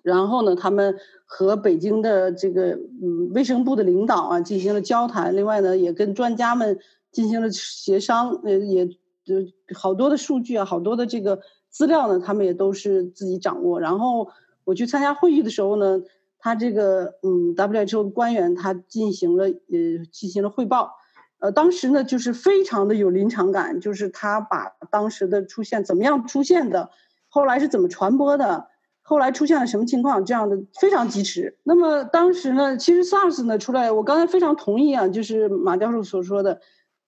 [0.02, 6.78] 然后呢，他们和北京的这个嗯卫生部的领导啊进行了交谈，另外呢也跟专家们
[7.10, 9.36] 进行了协商，呃也就
[9.74, 13.80] 好多的数据啊，好多的这个资料呢，他们也都是自己掌握。
[13.80, 14.28] 然后
[14.64, 16.02] 我去参加会议的时候呢，
[16.38, 20.92] 他这个嗯 WHO 官员他进行了呃进行了汇报，
[21.40, 26.90] 呃当时呢就是非常的有临场感，就是他把当时的出现怎么样出现的，
[27.28, 28.68] 后来是怎么传播的。
[29.06, 30.24] 后来出现了什么情况？
[30.24, 31.58] 这样的非常及时。
[31.62, 36.58] 那么当时呢，其实 SARS 呢出来，我刚才非常同意啊，就是马教授所说的。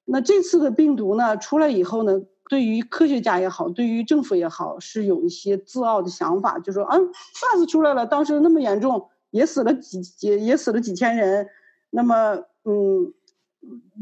[0.05, 11.49] 那这次的病毒呢出来以后呢，对于科学家也好，对于政府也好，是有一些自傲的想法，就说啊，SARS 出来了，当时那么严重，也死了几也也死了几千人，
[11.89, 13.15] 那么嗯，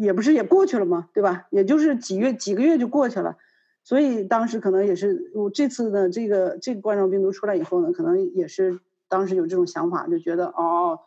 [0.00, 1.46] 也不是也过去了嘛，对吧？
[1.52, 3.36] 也就是几月几个月就过去了。
[3.84, 11.00] 所以当时可能也是我这次呢这个这个冠状病毒出来以后呢，可能也是当时有这种想法，就觉得哦，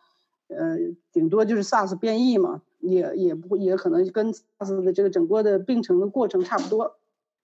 [0.48, 0.78] 呃，
[1.12, 6.98] 顶多就是 SARS 变异嘛，也也不也可能跟 SARS 的这个整个的病程的过程差不多。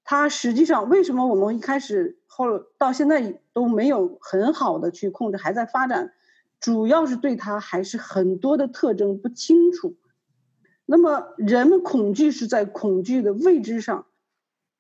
[0.04, 6.14] 它实际上为什么我们一开始后到现在都没有很好的去控制，还在发展，
[6.60, 9.96] 主要是对它还是很多的特征不清楚。
[10.86, 14.06] 那么人们恐惧是在恐惧的未知上。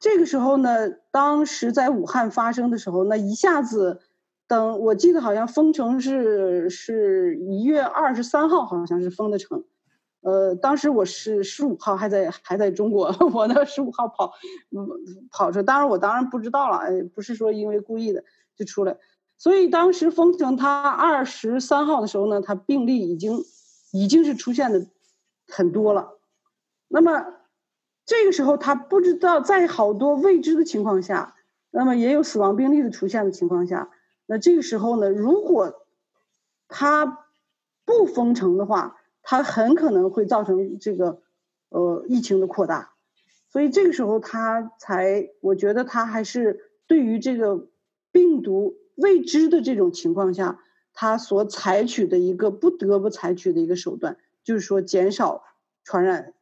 [0.03, 4.01] 这个时候呢，当时在武汉发生的时候，那一下子，
[4.49, 9.63] 等我记得好像封城是是一月二十三号，好像是封的城。
[10.19, 14.33] 呃，当时我是十五号还在还在中国， 我呢十五号跑，
[15.31, 16.81] 跑出，当然我当然不知道了，
[17.15, 18.25] 不是说因为故意的
[18.57, 18.97] 就出来。
[19.37, 23.37] 所以当时封城，他二十三号的时候呢，他病例已经
[23.93, 24.85] 已经是出现的
[25.47, 26.19] 很多了。
[26.89, 27.25] 那么。
[28.15, 31.33] 这个时候，他不知道在好多未知的情况下，
[31.71, 33.89] 那么也有死亡病例的出现的情况下，
[34.27, 35.83] 那这个时候呢，如果
[36.67, 37.25] 他
[37.85, 41.23] 不封城的话，他很可能会造成这个
[41.69, 42.93] 呃疫情的扩大。
[43.49, 47.67] 所以这个时候，他才我觉得他还是对于这个
[48.11, 50.59] 病毒未知的这种情况下，
[50.93, 55.43] 他所采取的一个不得不采取的一个手段，就是说减少
[55.83, 56.35] 传染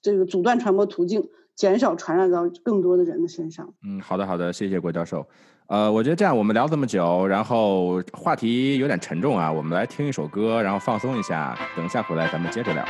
[0.00, 3.74] 这个阻断传播途径，减少传染到更多的人的身上。
[3.84, 5.26] 嗯，好的，好的，谢谢郭教授。
[5.66, 12.84] 呃，我觉得这样，我们聊这么久，然后话题有点沉重啊，我们来听一首歌，然后放松一下，等一下回来咱们接着聊。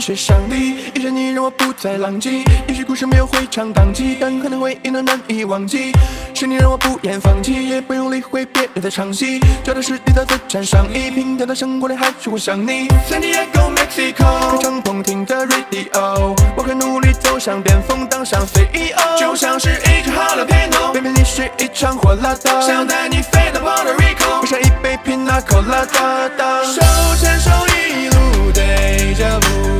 [0.00, 0.54] 时也该感谢上帝，
[0.94, 2.42] 遇见你让我不再浪迹。
[2.66, 5.92] 也许故事没有回肠荡气，但可能回忆都难以忘记。
[6.34, 9.38] 是你让我不言放弃，也不用理会别人的唱戏。
[9.62, 12.88] 脚踏实地的自穿上衣，平淡的生活里还是会想你。
[13.08, 19.18] San Diego Mexico，开敞篷听着 radio，我会努力走向巅峰，当上 CEO。
[19.18, 26.80] 就像是一支好的 piano，偏偏你是一场火辣的，想带你飞到 Puerto Rico，喝上一杯 Pina Colada，手
[27.20, 29.79] 牵手一路 deja vu，雪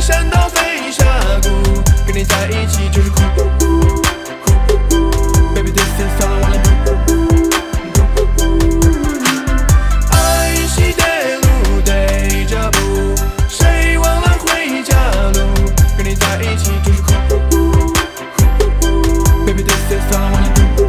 [0.00, 1.04] 山到飞峡
[1.42, 1.48] 谷，
[2.06, 3.20] 跟你在一起就是酷。
[5.54, 7.28] Baby this is all I wanna do。
[10.10, 11.02] 爱惜的
[11.42, 11.46] 路
[11.84, 13.14] deja vu，
[13.46, 14.96] 谁忘了回家
[15.34, 15.38] 路？
[15.98, 17.12] 跟你在一起就是酷。
[19.44, 20.88] Baby this is all I wanna do。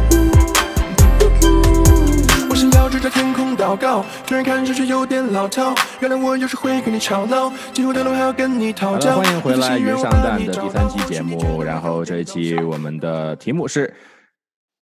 [2.48, 9.20] 我想要指着天空祷告，虽然看上去有点老套，原来我有时会跟你吵闹，今后的路还要跟你讨教。
[9.20, 11.62] 欢迎回来《云上蛋》的第三期节目。
[11.62, 13.94] 然后这一期我们的题目是：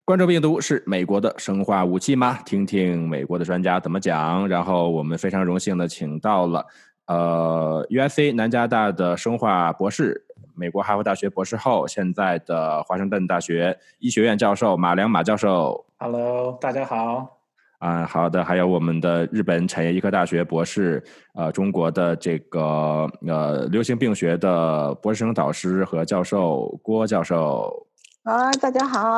[0.05, 2.39] 冠状病毒是美国的生化武器吗？
[2.45, 4.47] 听听美国的专家怎么讲。
[4.47, 6.65] 然后我们非常荣幸的请到了
[7.07, 15.85] 呃 USC 南加大的生化博士，美国哈佛大学博士后，现在的华盛顿大学医学院教授马良马教授。
[15.97, 17.40] Hello，大家好。
[17.81, 27.87] 啊，好的，还有我们的日本产业医科大学博士，呃，中国的这个呃流行病学的博士生导师和教授郭教授，
[28.21, 29.17] 啊，大家好，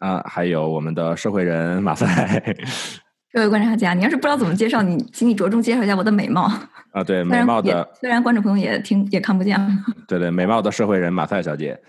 [0.00, 2.52] 啊，还有我们的社会人马赛，
[3.32, 6.50] 各位观察家，你要是不知道怎么介绍，你请你着重介绍一下我的美貌。
[6.90, 9.56] 啊，对， 美貌的，虽然观众朋友也听也看不见。
[10.08, 11.80] 对对，美貌的社会人马赛小姐，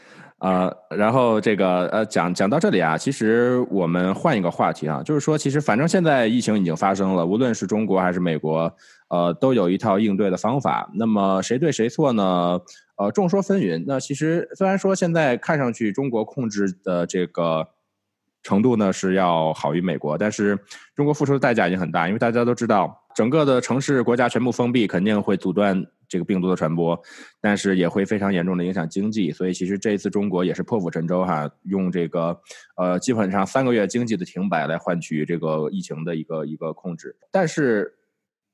[0.41, 8.75] 呃，然后这个呃讲讲到这里啊，其实我们换一个话题啊，就是说，其实反正现在疫情已经发生了，无论是中国还是美国，
[9.09, 10.89] 呃，都有一套应对的方法。
[10.95, 12.59] 那么谁对谁错呢？
[12.95, 13.83] 呃，众说纷纭。
[13.85, 17.67] 那其实虽然说现在看上去中国控制的这个
[18.41, 20.57] 程度呢是要好于美国，但是
[20.95, 27.01] 中国付出的代价已经很大，因为大家都知道，整个的城市国家全部封闭，肯定会阻断这个病毒的传播，
[27.39, 29.31] 但是也会非常严重的影响经济。
[29.31, 32.37] 所以其实这一次中国也是破釜沉舟哈，用这个
[32.75, 37.95] 呃基本上三个月经济的停摆来换取这个疫情的一个一个控制，但是。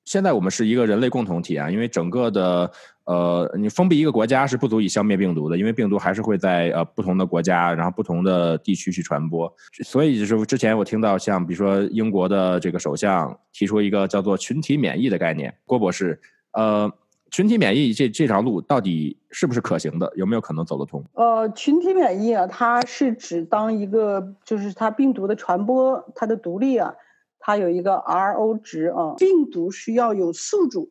[0.07, 2.71] 现在我们是一个人类共同体啊，因为整个的
[3.03, 9.53] 呃，你封闭一个国家是不足以消灭病毒的，因为病毒还是会在呃不同的国家，然后不同的地区去传播。
[9.83, 16.17] 所以就是之前我听到像比如说英国的这个首相提出一个叫做群体免疫的概念，郭博士，
[16.53, 16.89] 呃，
[17.29, 20.11] 群体免疫这这条路到底是不是可行的？
[20.15, 21.03] 有没有可能走得通？
[21.13, 26.95] 呃，群体免疫啊，它是指当一个就是它病毒的传播，它的独立啊，
[27.39, 30.89] 它有一个 R O 值啊，病毒需要有宿主，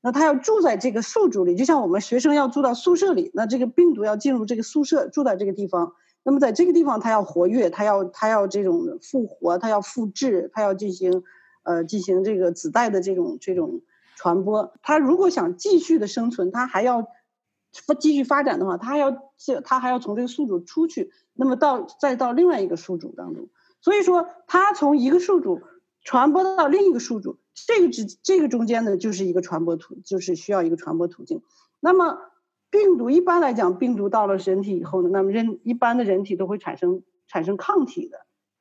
[0.00, 5.92] 那它要住在这个宿主里，就像我们学生要住到宿舍里，那这个病毒要进入这个宿舍，住在这个地方。
[6.26, 11.22] 那么在这个地方，它要活跃，它要它要这种复活，它要复制，它要进行
[11.64, 13.82] 呃进行这个子代的这种这种
[14.16, 14.72] 传播。
[14.82, 17.06] 它如果想继续的生存，它还要
[17.98, 23.48] 继续发展的话，它还要这它还要从这个宿主出去，那么到再到另外一个宿主当中。
[23.80, 25.60] 所以说，它从一个宿主
[26.02, 31.42] 传播到另一个宿主，这个之这个中间呢，就是一个传播途，就是需要一个传播途径。
[31.80, 32.18] 那么
[32.70, 38.18] 病毒一般来讲，病毒到了人体以后呢，那么人一般的人体都会产生产生抗体的。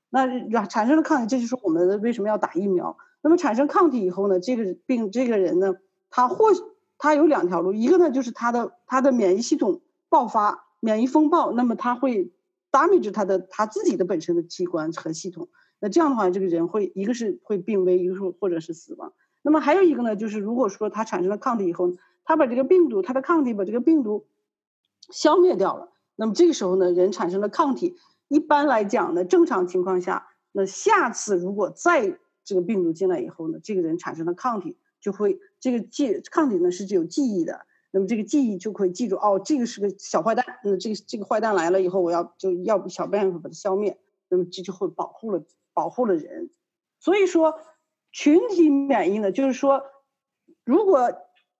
[0.09, 2.97] 那产生了抗体，这就是我们为什么要打疫苗。
[3.23, 5.73] 那么产生抗体以后呢，这个病这个人呢，
[6.09, 6.49] 他或
[6.97, 12.31] 他有两条路，一个呢就是他的他的免疫系统爆发，免疫风暴，那么他会
[12.71, 15.47] damage 他的他自己的本身的器官和系统。
[15.79, 19.13] 那这样的话，这个人会一个是会病危，一个是或者是死亡。
[19.41, 21.93] 那么还有一个呢，就是如果说他产生了抗体以后，
[22.25, 24.27] 他把这个病毒，他的抗体把这个病毒
[25.11, 25.89] 消灭掉了。
[26.15, 27.95] 那么这个时候呢，人产生了抗体。
[28.29, 37.65] 一般来讲呢，正常情况下，那下次如果再这个病毒进来以后呢，这个人产生了抗体，就会这个记抗体呢是具有记忆的。
[37.91, 40.45] 那么这个记忆就会记住哦，这个是个小坏蛋。
[40.63, 43.99] 那这个这个坏蛋来了以后，我要就要想办法把它消灭。
[44.29, 45.43] 那么这就会保护了
[45.73, 46.49] 保护了人。
[46.99, 47.59] 所以说，
[48.11, 49.83] 群体免疫呢，就是说，
[50.65, 51.13] 如果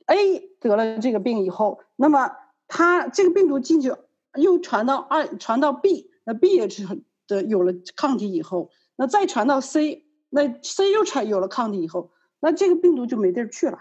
[0.08, 2.32] A 得了这个病以后，那么
[2.68, 3.94] 他这个病毒进去
[4.36, 12.10] 又传到二传到 B，那 B 也是很的有了抗体以后，那再传到 C，那 C 又产有了抗体以后，
[12.42, 13.78] 那这个病毒就没地儿去了。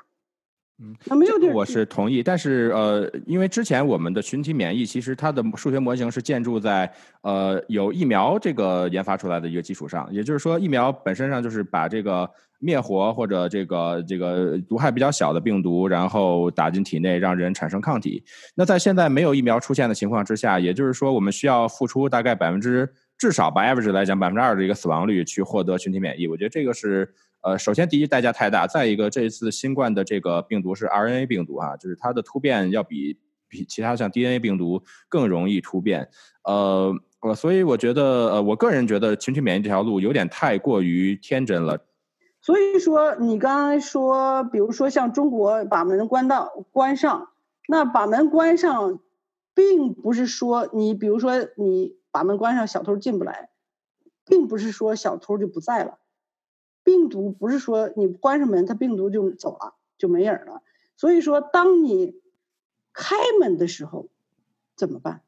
[0.83, 6.93] 嗯，那没有地儿我是同意，但是呃，因为之前我们的群体免疫其实它的数学模型是建筑在
[7.23, 12.29] 呃有疫苗这个研发出来的一个基础上，也就是说疫苗本身上就是把这个
[12.59, 18.23] 灭活或者这个这个毒害比较小的病毒，然后打进体内让人产生抗体。
[18.55, 22.89] 那在现在没有疫苗出现的情况之下，也就是说我们需要付出大概百分之
[23.23, 26.27] 至少把 average 来讲百分之二的一个死亡率去获得群体免疫。
[26.27, 27.15] 我觉得这个是。
[27.45, 33.19] 呃，首先第一代价太大，再一个这一次新冠的这个病毒是 RNA 病毒啊，就是它的突变要比
[33.49, 36.09] 比其他像 DNA 病毒更容易突变。
[36.45, 41.85] 呃，呃，所以我觉得，呃，我个人觉得群体免疫这条路有点太过于天真了。
[42.41, 47.31] 所以说，你刚才说，比如说像中国把门关到关上，
[47.67, 49.01] 那把门关上，
[49.53, 53.51] 并不是说你，比如说你把门关上，小偷进不来，
[54.25, 55.99] 并不是说小偷就不在了。
[56.85, 60.63] 病毒不是说你关上门，它病毒就走了，就没影了。
[60.97, 62.21] 所以说，当你
[62.93, 64.09] 开门的时候
[64.77, 65.23] 怎么办？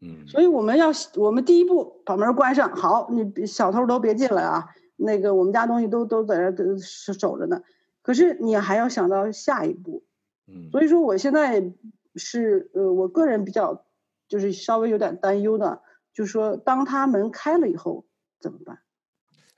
[0.00, 2.76] 嗯，所以我们要，我们第一步把门关上。
[2.76, 4.68] 好，你小偷都别进来啊。
[4.96, 7.62] 那个我们家东西都都在这都守着呢。
[8.02, 10.04] 可是你还要想到下一步。
[10.46, 11.72] 嗯，所以说我现在
[12.16, 13.86] 是呃，我个人比较
[14.28, 15.82] 就是稍微有点担忧的，
[16.14, 18.06] 就是说当他门开了以后
[18.40, 18.78] 怎么办？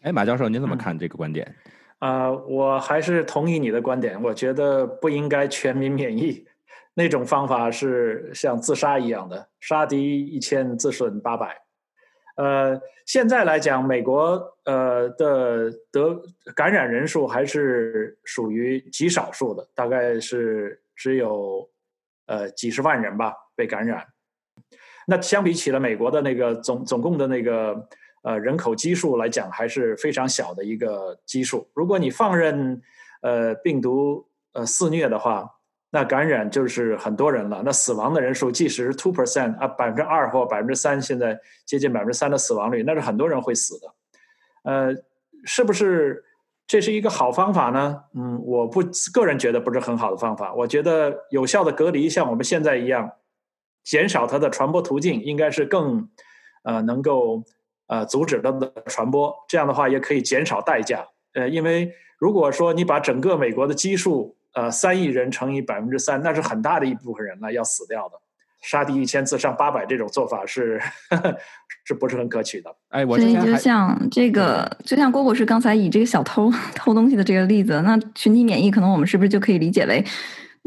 [0.03, 1.55] 哎，马教授，您怎么看这个观点？
[1.99, 4.21] 啊，我还是同意你的观点。
[4.23, 6.47] 我觉得不应该全民免疫，
[6.95, 11.63] 那种方法是像自杀一样的，杀敌一千，自损八百。
[12.37, 16.23] 呃，现在来讲，美国呃的得
[16.55, 21.69] 感染人数还是属于极少数的，大概是只有
[22.27, 24.07] 呃几十万人吧被感染。
[25.07, 27.89] 那相比起了美国的那个总总共的那个。
[28.23, 31.65] 呃，人口基数来讲还是非常小的一个基数。
[31.75, 32.83] 如果你放任
[33.23, 35.49] 呃病毒呃肆虐的话，
[35.91, 37.63] 那感染就是很多人了。
[37.65, 43.95] 那死亡的人数，即使是 two percent 啊，百分之二或百分之三，现在接近百分之三的死亡率，那是很多人会死的。
[44.65, 44.93] 呃，
[45.45, 46.25] 是不是
[46.67, 48.03] 这是一个好方法呢？
[48.17, 48.83] 嗯，我不
[49.15, 50.53] 个人觉得不是很好的方法。
[50.53, 53.09] 我觉得有效的隔离，像我们现在一样，
[53.87, 56.11] 减少它的传播途径，应该是更
[56.65, 57.43] 呃能够。
[57.89, 61.07] 呃，阻止它的传播，这样的话也可以减少代价。
[61.35, 68.17] 呃，因为如果说你把整个美国的基数，呃，三亿人乘以百分之三，那是很大的一部分人了要死掉的。
[68.61, 70.83] 杀敌一千，自伤八百，这种做法是
[71.87, 72.75] 是不是很可取的？
[72.89, 80.05] 哎，我所以就像这个，就像郭博士刚才以这个小偷 偷东西的这个例子，那群体免疫，可能我们是不是就可以理解为？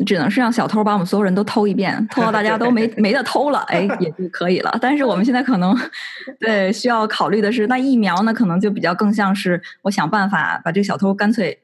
[0.06, 4.78] 只能是让小偷把我们所有人都偷一遍，偷到大家都没没得偷了，哎，也就可以了。
[4.82, 5.78] 但是我们现在可能
[6.40, 11.60] 对需要考虑的是，那疫苗呢，可能就比较更像是我想办法把这个小偷干脆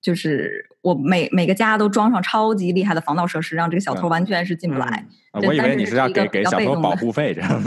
[0.00, 5.04] 就是我每每个家都装上超级厉害的防盗设施，让这个小偷完全是进不来。
[5.32, 7.62] 我以为你是要给给小偷保护费这样。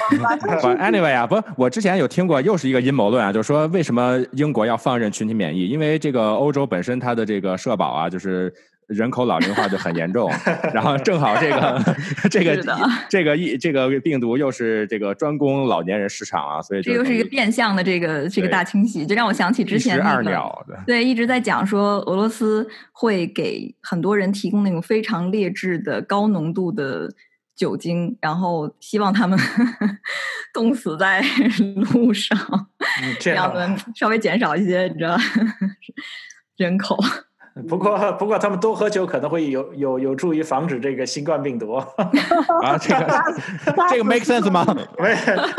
[0.80, 5.68] Anyway 啊，不，我之前有听过，又是一个阴谋论啊，就是说为什么英国要放任群体免疫？
[5.68, 8.50] 因为这个欧洲本身它的这个社保啊，就是。
[8.88, 10.30] 人口老龄化就很严重，
[10.72, 11.78] 然后正好这个
[12.30, 12.56] 这个
[13.08, 27.12] 这个疫这个病毒又是这个专攻老年人市场啊，所以这又是一个变相的这个这个大清洗，就让我想起之前那个对一直在讲说俄罗斯会给很多人提供那种非常劣质的高浓度的
[27.54, 29.38] 酒精，然后希望他们
[30.54, 31.22] 冻死在
[31.92, 32.38] 路上，
[33.20, 35.14] 这样能稍微减少一些，你知道
[36.56, 36.96] 人口。
[37.66, 41.72] 不过，不过他们多喝酒可能会有有有助于防止这个新冠病毒
[42.62, 43.22] 啊，这个
[43.90, 44.64] 这个 make sense 吗？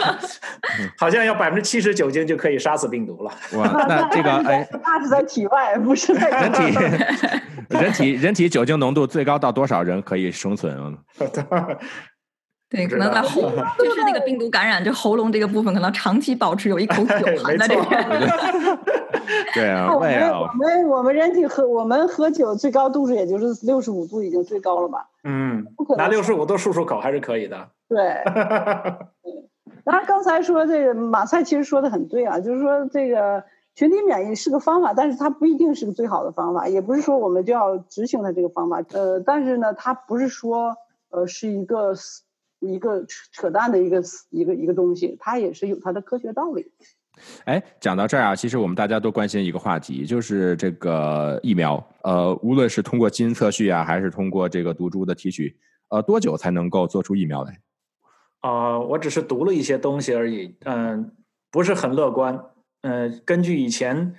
[0.98, 3.32] 好像要百分之七十酒精就可以杀死病毒了。
[3.58, 6.62] 哇，那这个 哎，那是在体外，不是在人体。
[7.70, 10.98] 人体人体酒精浓度最高到多少人可以生存？
[12.70, 13.42] 对，可能在 喉，
[13.80, 17.90] 就是那个病毒感染，就喉咙这个部分，可能长期保持有一口酒含在里面。
[19.54, 25.08] 对啊，我们我们我们人体喝我们喝酒最高度数也就是六十五度，已经最高了吧？
[25.24, 27.70] 嗯，不可能拿六十五度漱漱口还是可以的。
[27.88, 28.24] 对，
[29.84, 33.44] 当然刚才说这个马赛其实说的很对啊，就是说这个
[33.76, 38.84] 群体免疫是个方法，但是它不一定是个最好的方法，也不是说我们就要执行它这个方法。
[38.94, 40.76] 呃，但是呢，它不是说
[41.10, 41.94] 呃是一个
[42.60, 46.72] 一个扯扯淡的一个一个一个东西，它也是有它的科学道理。
[47.46, 51.86] 哎，讲到这儿啊，其实我们大家都关心一个话题，就是这个疫苗。
[52.04, 55.58] 呃，无论是通过基因测序啊，还是通过这个毒株的提取，
[55.90, 57.60] 呃，多久才能够做出疫苗来？
[58.40, 61.12] 啊，我只是读了一些东西而已，嗯，
[61.52, 62.42] 不是很乐观。
[62.84, 64.16] 嗯，根据以前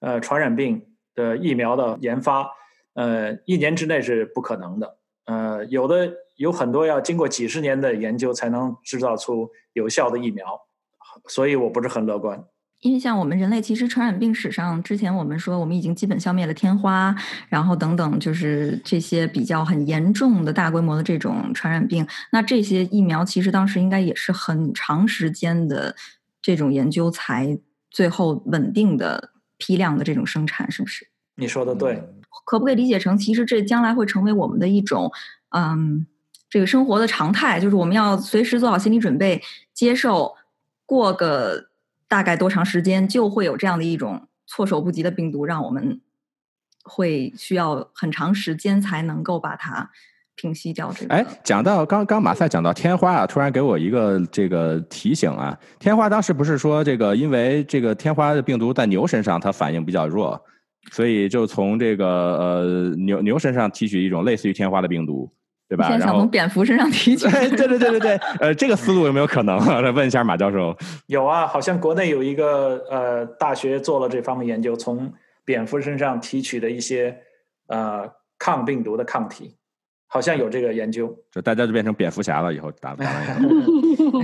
[0.00, 2.50] 呃传染病的疫苗的研发，
[2.94, 4.96] 呃，一年之内是不可能的。
[5.26, 6.12] 呃，有的
[6.42, 10.44] 有很多要经过几十年的研究才能制造出有效的疫苗，
[11.28, 12.44] 所以我不是很乐观。
[12.80, 17.14] 因为像我们人类，其实传染病史上之前我们说我们已经基本消灭了天花，
[17.48, 22.04] 然后等等，就是这些比较很严重的大规模的这种传染病。
[22.32, 25.94] 那这些疫苗其实当时应该也是很长时间的
[26.42, 27.56] 这种研究才
[27.88, 31.06] 最后稳定的批量的这种生产，是不是？
[31.36, 32.02] 你说的对，
[32.44, 35.08] 可不可以理解成，其实这将来会成为我们的一种
[35.50, 36.04] 嗯，
[36.52, 39.40] 这个生活的常态，就是我们要随时做好心理准备，
[39.72, 40.36] 接受
[40.84, 41.68] 过个。
[42.12, 45.98] 大概多长时间就会有这样的一种措手不及的病毒，让我们
[46.84, 49.90] 会需要很长时间才能够把它
[50.34, 50.92] 平息掉。
[50.94, 60.38] 这个哎，讲到刚刚马赛讲到天花啊，突然给我一个这个提醒啊，天花当时不是说这个因为这个天花的病毒在牛身上它反应比较弱，
[60.90, 65.32] 所以就从这个呃牛牛身上提取一种类似于天花的病毒。
[65.72, 65.88] 对吧？
[65.88, 67.26] 现在想从蝙蝠身上提取？
[67.56, 69.56] 对对对对对，呃，这个思路有没有可能？
[69.82, 70.76] 来问一下马教授。
[71.06, 75.10] 有啊，好像国内有一个呃大学做了这方面研究，从
[75.46, 77.16] 蝙蝠身上提取的一些
[77.68, 78.06] 呃
[78.38, 79.56] 抗病毒的抗体，
[80.08, 81.16] 好像有这个研究。
[81.30, 84.20] 就大家就变成蝙蝠侠了，以后打打完以后。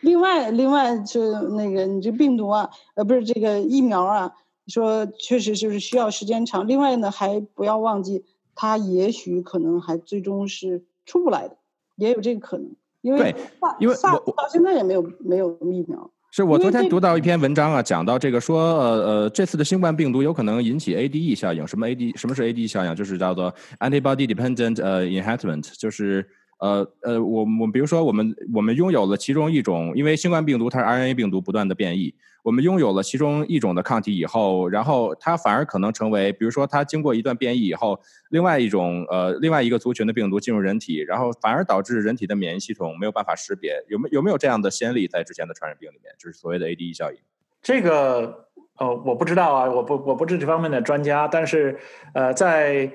[0.00, 4.32] 另外，另外就那个你这病毒啊，呃，不是这个疫苗啊，
[4.66, 6.66] 说确实就是需要时间长。
[6.66, 8.24] 另外呢，还不要忘记。
[8.60, 11.56] 它也许可能还最终是出不来的，
[11.96, 13.34] 也有这个可能，因为
[13.78, 13.94] 因为
[14.26, 16.10] 我到现在也没有没有疫苗。
[16.30, 21.66] 是我昨天读到一篇文章啊，讲到这个说呃呃，这次的新冠病毒有可能引起 ADE 效应。
[21.66, 22.94] 什么 AD 什么是 ADE 效应？
[22.94, 26.28] 就是叫做 antibody dependent 呃 enhancement，就是
[26.60, 32.14] 呃呃我我比如说我们我们拥有了其中一种，因为新冠病毒它是 RNA 病毒不断的变异。
[32.42, 38.00] 我们拥有了其中一种的抗体以后，然后它反而可能成为，比如说它经过一段变异以后，
[38.30, 47.18] 另外一种呃另外一个族群的病毒进入人体，然后反而导致人体的免疫系统没有办法识别，有没有没有这样的先例在之前的传染病里面，就是所谓的 ADE 效应？
[47.60, 48.46] 这个
[48.78, 51.78] 呃我不知道啊，我不我不是这方面的专家，但是
[52.14, 52.90] 呃在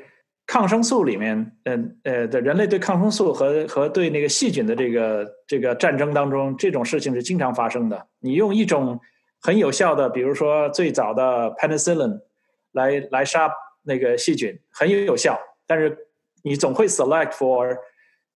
[0.55, 8.07] 抗生素里面，嗯呃的人类对抗生素和和对那个细菌的这个这个战争当中，这种事情是经常发生的。
[8.21, 8.97] 你用一种
[9.41, 12.21] 很有效的，比如说最早的 penicillin
[12.71, 13.51] 来来杀
[13.83, 15.37] 那个细菌，很有有效。
[15.67, 15.93] 但是
[16.41, 17.77] 你总会 select for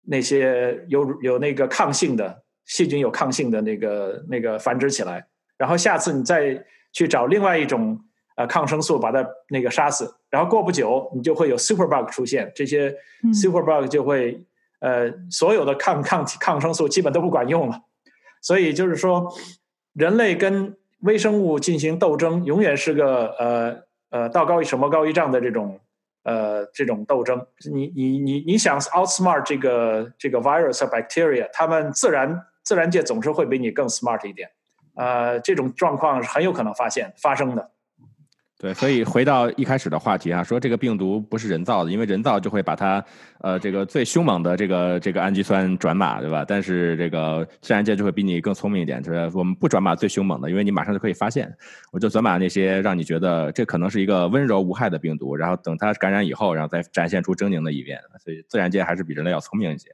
[0.01, 5.25] 那些有有那个抗性的细菌有抗性的那个那个繁殖起来，
[5.57, 7.97] 然后下次你再去找另外一种
[8.39, 12.95] 呃抗生素把它那个杀死，然后过不久你就会有 superbug 出现，这些
[13.33, 14.41] superbug 就会
[14.79, 17.81] 呃所有的抗抗抗生素基本都不管用了。
[18.41, 19.29] 所以就是说
[19.91, 23.77] 人类跟微生物进行斗争，永远是个呃
[24.09, 25.77] 呃道高一尺魔高一丈的这种
[26.23, 27.45] 呃这种斗争。
[27.69, 34.49] 你你你你想 outsmart 这个这个 virus 和 bacteria，他们自然自然界总是会比你更 smart 一点。
[34.95, 37.69] 呃，这种状况是很有可能发现发生的。
[38.61, 43.01] 对，所以回到一开始的话题啊，说这个病毒不是人造的，因为人造就会把它，
[43.39, 46.43] 呃，这个最凶猛的这个这个氨基酸转码，对吧？
[46.45, 51.49] 但是这个自然界就会比你更聪明一点，就是我们不转码最凶猛的，因为你马上就可以发现，
[51.93, 57.97] 我就转码那些让你觉得这可能是一个温柔无害的病毒，然后等它感染以后，然后再展现出狰狞的一面。
[58.21, 59.89] 所以自然界还是比人类要聪明一些。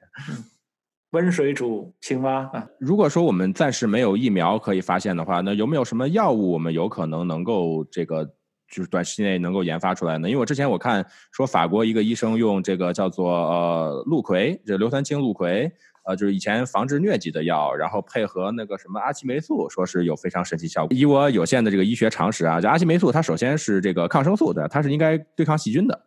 [1.12, 2.68] 温水煮青蛙啊！
[2.80, 8.28] 如果说我们暂时没有疫苗可以发现的话，那有没有什么药物我们有可能能够这个？
[8.70, 10.28] 就是短时间内能够研发出来呢？
[10.28, 15.72] 因为我之前我看说法国一个医生用这个叫做呃氯喹，这硫酸氢氯喹，
[16.06, 20.96] 呃就是以前防治疟疾的药，然后配合那个什么阿奇霉素，说是有非常神奇效果。
[20.96, 26.02] 以我有限的这个医学常识啊，就阿奇霉素它首先是这个抗生素的，它是应该对抗细菌的。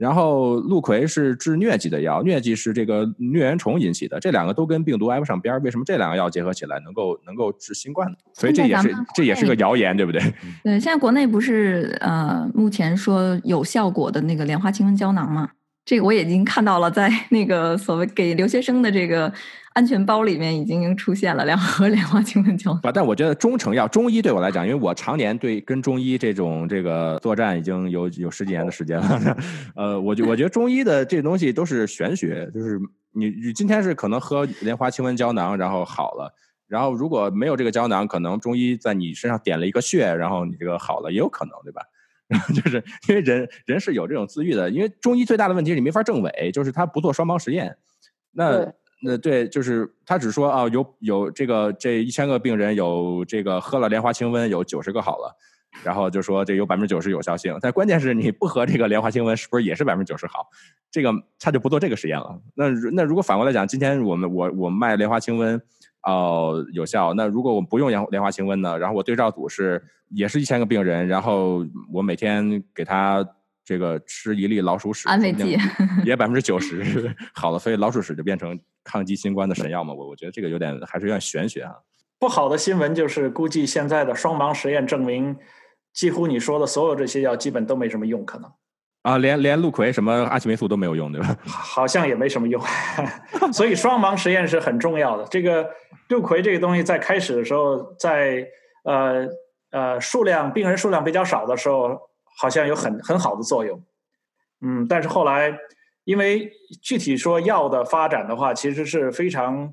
[0.00, 5.60] 然后氯喹是治疟疾的药，疟疾是这个疟原虫引起的，这两个都跟病毒挨不上边儿。
[5.60, 8.16] 为什么这两个药结合起来能够能够治新冠呢？
[8.32, 10.22] 所以这也是这也是个谣言，对不对？
[10.64, 15.50] 对，现在国内不是呃，目前说有效果的那个莲花清瘟胶囊吗？
[15.90, 19.32] 这个我已经看到了，在 那个所谓给留学生的这个。
[19.72, 22.92] 安全包里面已经出现了两盒莲花清瘟胶囊。
[22.92, 29.36] 但我觉得中成药中医对我来讲，因为我常年对跟中医这种这个作战已经有有十几年的时间了。
[29.76, 32.80] 呃，我觉我觉得中医的这东西都是玄学，就是
[33.12, 36.34] 你你今天是可能喝莲花清瘟胶囊然后好了，
[36.66, 41.80] 然后如果没有这个胶囊，可能中医在你身上点了一个穴，然后你这个好了也有可能，对吧？
[42.30, 47.76] 然后 就是因为人人是有这种自愈的，因为中医最大的问题是你没法证伪，就是他不做双盲实验。
[48.32, 48.72] 那
[49.02, 55.36] 那对，就是他只说啊，有有这个这一千个病人有这个喝了莲花清瘟，有九十个好了。
[55.84, 60.48] 然后就说这有百分之九十有效性，但关键是你不喝这个莲花清瘟，是不是也是百分之九十好？
[60.90, 62.40] 这个他就不做这个实验了。
[62.56, 65.60] 那那如果反过来讲，今天我们我我卖莲花清瘟，
[66.02, 68.78] 哦有效，那如果我们不用莲莲花清瘟呢？
[68.78, 73.26] 然后我对照组是也是一千个病人，然后我每天给他
[73.64, 75.58] 这个吃一粒老鼠屎安慰剂，
[76.04, 79.92] 也 百分之九十 好了，所以老鼠屎就变成抗击新冠的神药嘛？
[79.94, 81.72] 我我觉得这个有点还是有点玄学啊。
[82.18, 85.36] 不好的新闻就是，估计现在的双盲实验证明。
[85.92, 88.48] 几乎你说的所有这些药基本都没什么用，可能
[89.02, 91.36] 啊，连连氯喹什么阿奇霉素都没有用，对吧？
[91.46, 92.62] 好像也没什么用，
[93.52, 95.24] 所以双盲实验是很重要的。
[95.30, 95.68] 这个
[96.08, 98.46] 氯喹这个东西在开始的时候，在
[98.84, 99.26] 呃
[99.70, 101.98] 呃数量病人数量比较少的时候，
[102.38, 103.82] 好像有很很好的作用。
[104.60, 105.58] 嗯，但是后来
[106.04, 109.72] 因为具体说药的发展的话，其实是非常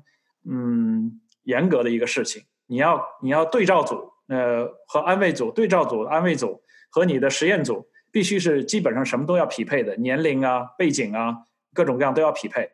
[0.50, 4.12] 嗯严格的一个事情，你要你要对照组。
[4.28, 6.60] 呃，和安慰组、对照组、安慰组
[6.90, 11.36] 和你的实验组必须是基本上什么都要匹配的，年龄啊、背景啊，
[11.74, 12.70] 各种各样都要匹配。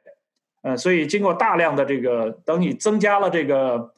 [0.63, 3.93] 呃，所以经过大量的这个，等你增加了这个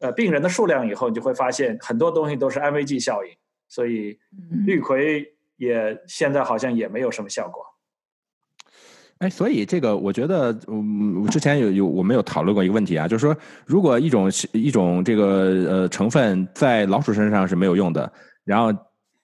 [0.00, 3.30] 呃病人的数量以后，你就会发现很多东西都是安慰剂效应，
[3.68, 4.18] 所以
[4.66, 5.24] 氯喹
[5.56, 7.64] 也现在好像也没有什么效果。
[9.18, 15.24] 哎，所以这个我觉得，嗯，之前有有我们有讨论过一个问题啊，就是说，如果一种一种这个
[15.68, 18.10] 呃成分在老鼠身上是没有用的，
[18.44, 18.72] 然后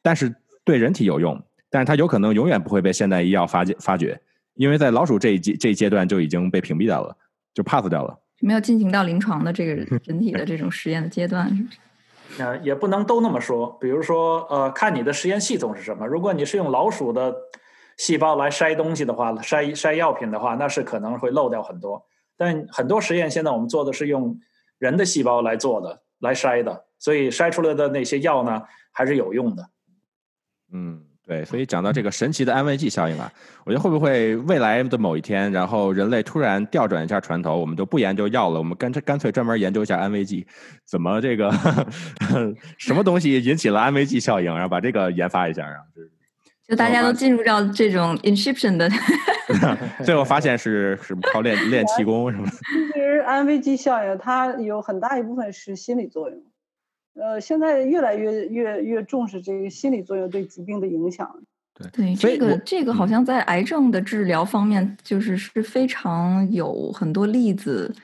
[0.02, 0.32] 但是
[0.66, 1.40] 对人体有用，
[1.70, 4.20] 但是它有可能永远不会被现代医药发掘发掘，
[4.54, 7.16] 因为在老鼠这一阶这一阶段就已经被屏蔽掉了，
[7.54, 11.78] 就 pass 掉了，没有进行到临床的这个 人体的这种实验的阶段，是不是？
[12.42, 17.34] 呃，也不能都那么说，比如说，呃，看你的实验系统是什么，如果你是用老鼠的。
[17.98, 22.04] 细胞来筛东西的话，筛筛药品的话，那是可能会漏掉很多。
[22.36, 24.38] 但很多实验现在我们做的是用
[24.76, 29.70] 人的细胞来做的，来筛的，所以筛出来的那些药呢，还是有用的。
[30.72, 31.44] 嗯，对。
[31.44, 33.32] 所以讲到这个神奇的安慰剂效应啊，
[33.64, 40.46] 我觉得会不会未来的某一天，然后人类突然调转一下船头，我们就不研究药了，我们干脆干脆专门研究一下安慰剂，
[40.84, 41.50] 怎么这个
[42.78, 46.10] 什么东西引起了安慰剂效应，然后把这个研发一下啊，就是。
[46.68, 48.90] 就大家都进入到这种 inception 的
[50.04, 52.44] 最后发现是是靠练练气功什么？
[52.92, 56.42] 其实安慰剂效应它有很大一部分是心理作用，
[57.20, 61.28] 呃，现在越来越越越重视这个心理作用对疾病的影响。
[61.74, 67.94] 对对，这个这个好像在癌症的治疗方面，就是是非常有很多例子。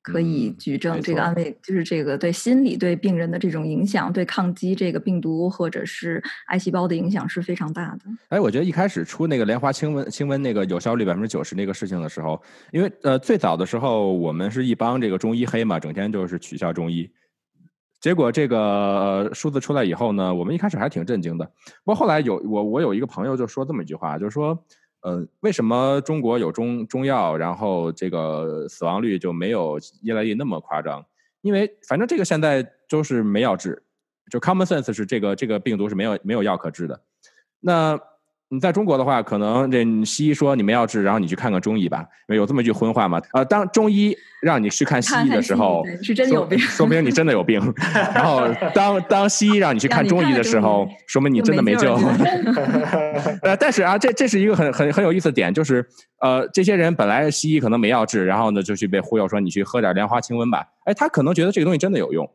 [0.00, 8.06] 可以举证这个安慰，就是这个对心理对病人的这种影响，对抗击这个病毒或者是癌细胞的影响是非常大的。
[8.30, 12.40] 哎，我觉得一开始出那个莲花清瘟清瘟那个有效率百分之九十那个事情的时候，
[12.72, 17.10] 因为呃最早的时候我们是一帮这个中医黑嘛，整天就是取笑中医。
[18.00, 21.44] 结果这个数字出来以后呢，我们一开始还挺震惊的。
[21.84, 24.58] 不过后来有我我有一个朋友就说这么一句话，就是说。
[25.00, 31.06] 呃，为什么中国有中中药，然后这个死亡率就没有伊莱利那么夸张？
[31.40, 33.80] 因为反正这个现在都是没药治，
[34.28, 37.00] 就 common sense 是这个这个病毒是没有没有药可治的。
[37.60, 37.96] 那。
[38.50, 43.20] 你在中国的话，可能这西医说你没药治，然后你去看看中医吧，因为有这么一句荤话嘛。
[43.34, 47.60] 呃，当中医让你去看西医的时候，是真有病，说明你真的有病。
[48.14, 51.92] 然后当当西医让你去看中医的时候，说明你真的没救。
[53.42, 55.86] 呃，但是啊，这这是一个很很很有意思的点，就是
[56.22, 60.64] 呃，这些人本来西医可能没药治，然后呢就去被忽悠说你去喝点莲花清瘟吧。
[60.84, 62.26] 哎，他可能觉得这个东西真的有用。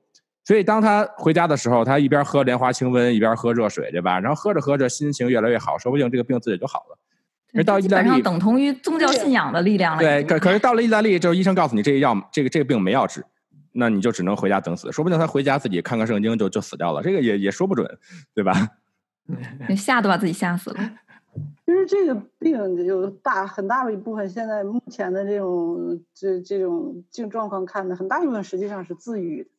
[0.46, 4.20] 所以，当他回家的时候，他一边喝莲花清瘟，一边喝热水，对吧？
[4.20, 6.98] 然后喝着喝着，心情越来越好，说不定这个病自己就好了。
[7.54, 10.02] 而到意大利，等同于宗教信仰的力量了。
[10.02, 13.24] 对，可可是到了意大利，就是医生告诉你这个药，这个这个病没药治，
[13.72, 14.92] 那你就只能回家等死。
[14.92, 17.88] 说不定他回家自己看看圣经就就死掉了，这个也也说不准，
[18.34, 18.54] 对吧？
[19.78, 20.78] 吓都把自己吓死了。
[21.66, 29.50] 其实这个病有大很大的一部分，现在目前的这种这这种境状况看的很大一部分实际上是自愈的。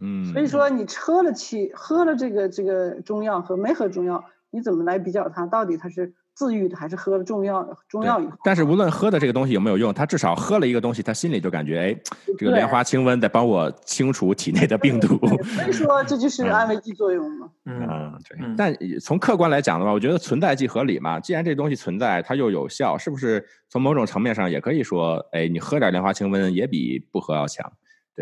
[0.00, 8.32] 嗯，所以说你喝了气，喝了这个这个中药和没喝中药，你怎么来比较它到底它是自愈的还是喝了中药中药以后？
[8.42, 11.96] 但是无论喝的这个东西有没有用，他至少喝了一个东西，他心里就感觉哎，
[12.38, 15.18] 这个莲花清瘟在帮我清除体内的病毒。
[15.18, 17.50] 所以说 这就是安慰剂作用嘛。
[17.66, 18.38] 嗯，对。
[18.56, 21.20] 但从客观来讲的话，我觉得存在即合理嘛。
[21.20, 27.70] 既然这东西存在，它又有效，是不是从某种层面上也可以说，哎，你喝点莲花清瘟也比不喝要强？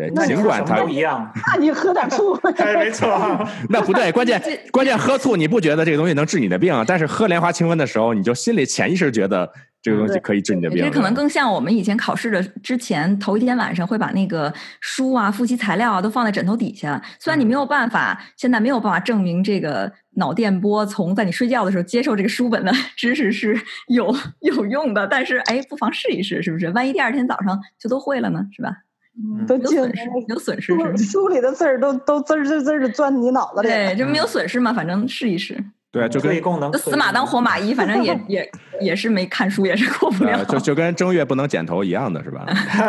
[0.07, 2.39] 对，尽管它都一样， 那你喝点醋，
[2.77, 3.09] 没错。
[3.69, 4.41] 那不对，关键
[4.71, 6.73] 关键喝醋，你不觉得这个东西能治你的病？
[6.87, 10.83] 但是喝莲花清瘟的时候，你就心里潜意识觉得这个东西可以治你的病。
[10.83, 17.01] 这可能更像我们以前考试的之前头一天晚上会把那个书啊、复习材料啊都放在枕头底下。
[17.19, 26.69] 虽然你没有办法，现在没有办法证明这个脑电波从在你睡觉的时候接受这个书本的知识是有有用的，但是哎，不妨试一试，是不是？
[26.71, 28.45] 万一第二天早上就都会了呢？
[28.55, 28.69] 是吧？
[29.47, 33.67] 都有损失，有损失是书里的字儿都都滋滋滋的钻你脑子里。
[33.67, 35.63] 对，就没有损失嘛，反正试一试。
[35.91, 40.45] 对，就跟功能，死马当活马医，反正也 也也是没看书，也是过不了。
[40.45, 42.45] 就就跟正月不能剪头一样的是吧？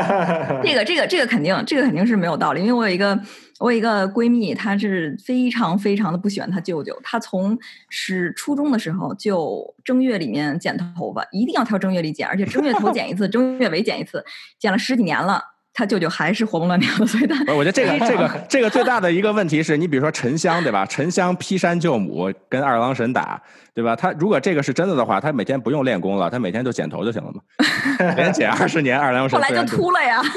[0.62, 2.61] 这个这个这个肯定，这个肯定是没有道理。
[2.61, 3.18] 因为我有一个
[3.59, 6.95] 我有一个闺蜜，她是非常非常的不喜欢她舅舅。
[7.03, 7.59] 她从
[7.89, 14.22] 是初中的时候就正月里面剪头发，一定要挑正月里剪，而且正月头剪一次，正月尾剪一次，
[14.59, 15.43] 剪了十几年了。
[15.73, 20.85] 他舅舅还是活蹦乱跳的，所以他我觉得这个这个这个最大的一个问题是你比如说沉香对吧？
[20.87, 23.41] 沉香劈山救母跟二郎神打
[23.73, 23.95] 对吧？
[23.95, 30.21] 他如果这个是真的的话，他每天不用练功了，他每天就剪头就行了嘛，连剪二十年二郎神后来就秃了呀。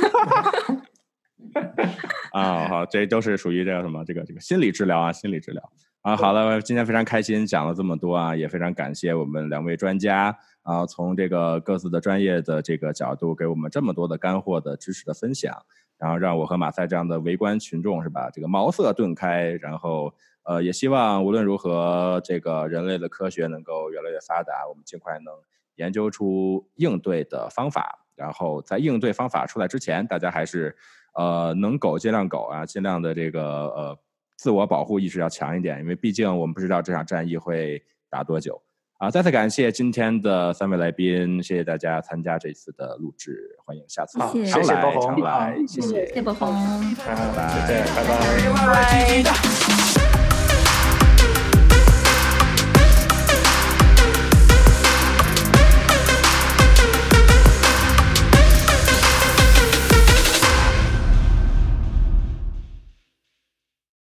[2.31, 5.61] 啊，好，这都是属于这个什么这个这个心理治疗啊，心理治疗
[6.01, 6.15] 啊。
[6.15, 10.35] 好了，今天非常开心讲了这么多啊，也非常感谢我们两位专家。
[10.63, 15.55] 啊，从这个各自的专业的这个角度，给我们这么多的干货的知识的分享，
[15.97, 18.29] 然后让我和马赛这样的围观群众是吧？
[18.29, 25.33] 这个茅塞顿开，然后呃，也希望无论如何，这个人类的科学能够越来越发达，我们尽快能
[25.75, 27.99] 研究出应对的方法。
[28.15, 30.73] 然后在应对方法出来之前，大家还是
[31.15, 33.99] 呃能苟尽量苟啊，尽量的这个呃
[34.37, 38.61] 自我保护意识要强一点，因为毕竟我们不知道这场战役会打多久。
[39.03, 39.11] 啊！
[39.11, 44.33] 再次感谢今天的三位来宾，谢谢大家参加这次的录制，欢迎下次常
[44.63, 46.53] 来常来，谢谢，谢谢波红，
[47.05, 48.03] 拜拜，拜
[49.23, 50.12] 拜。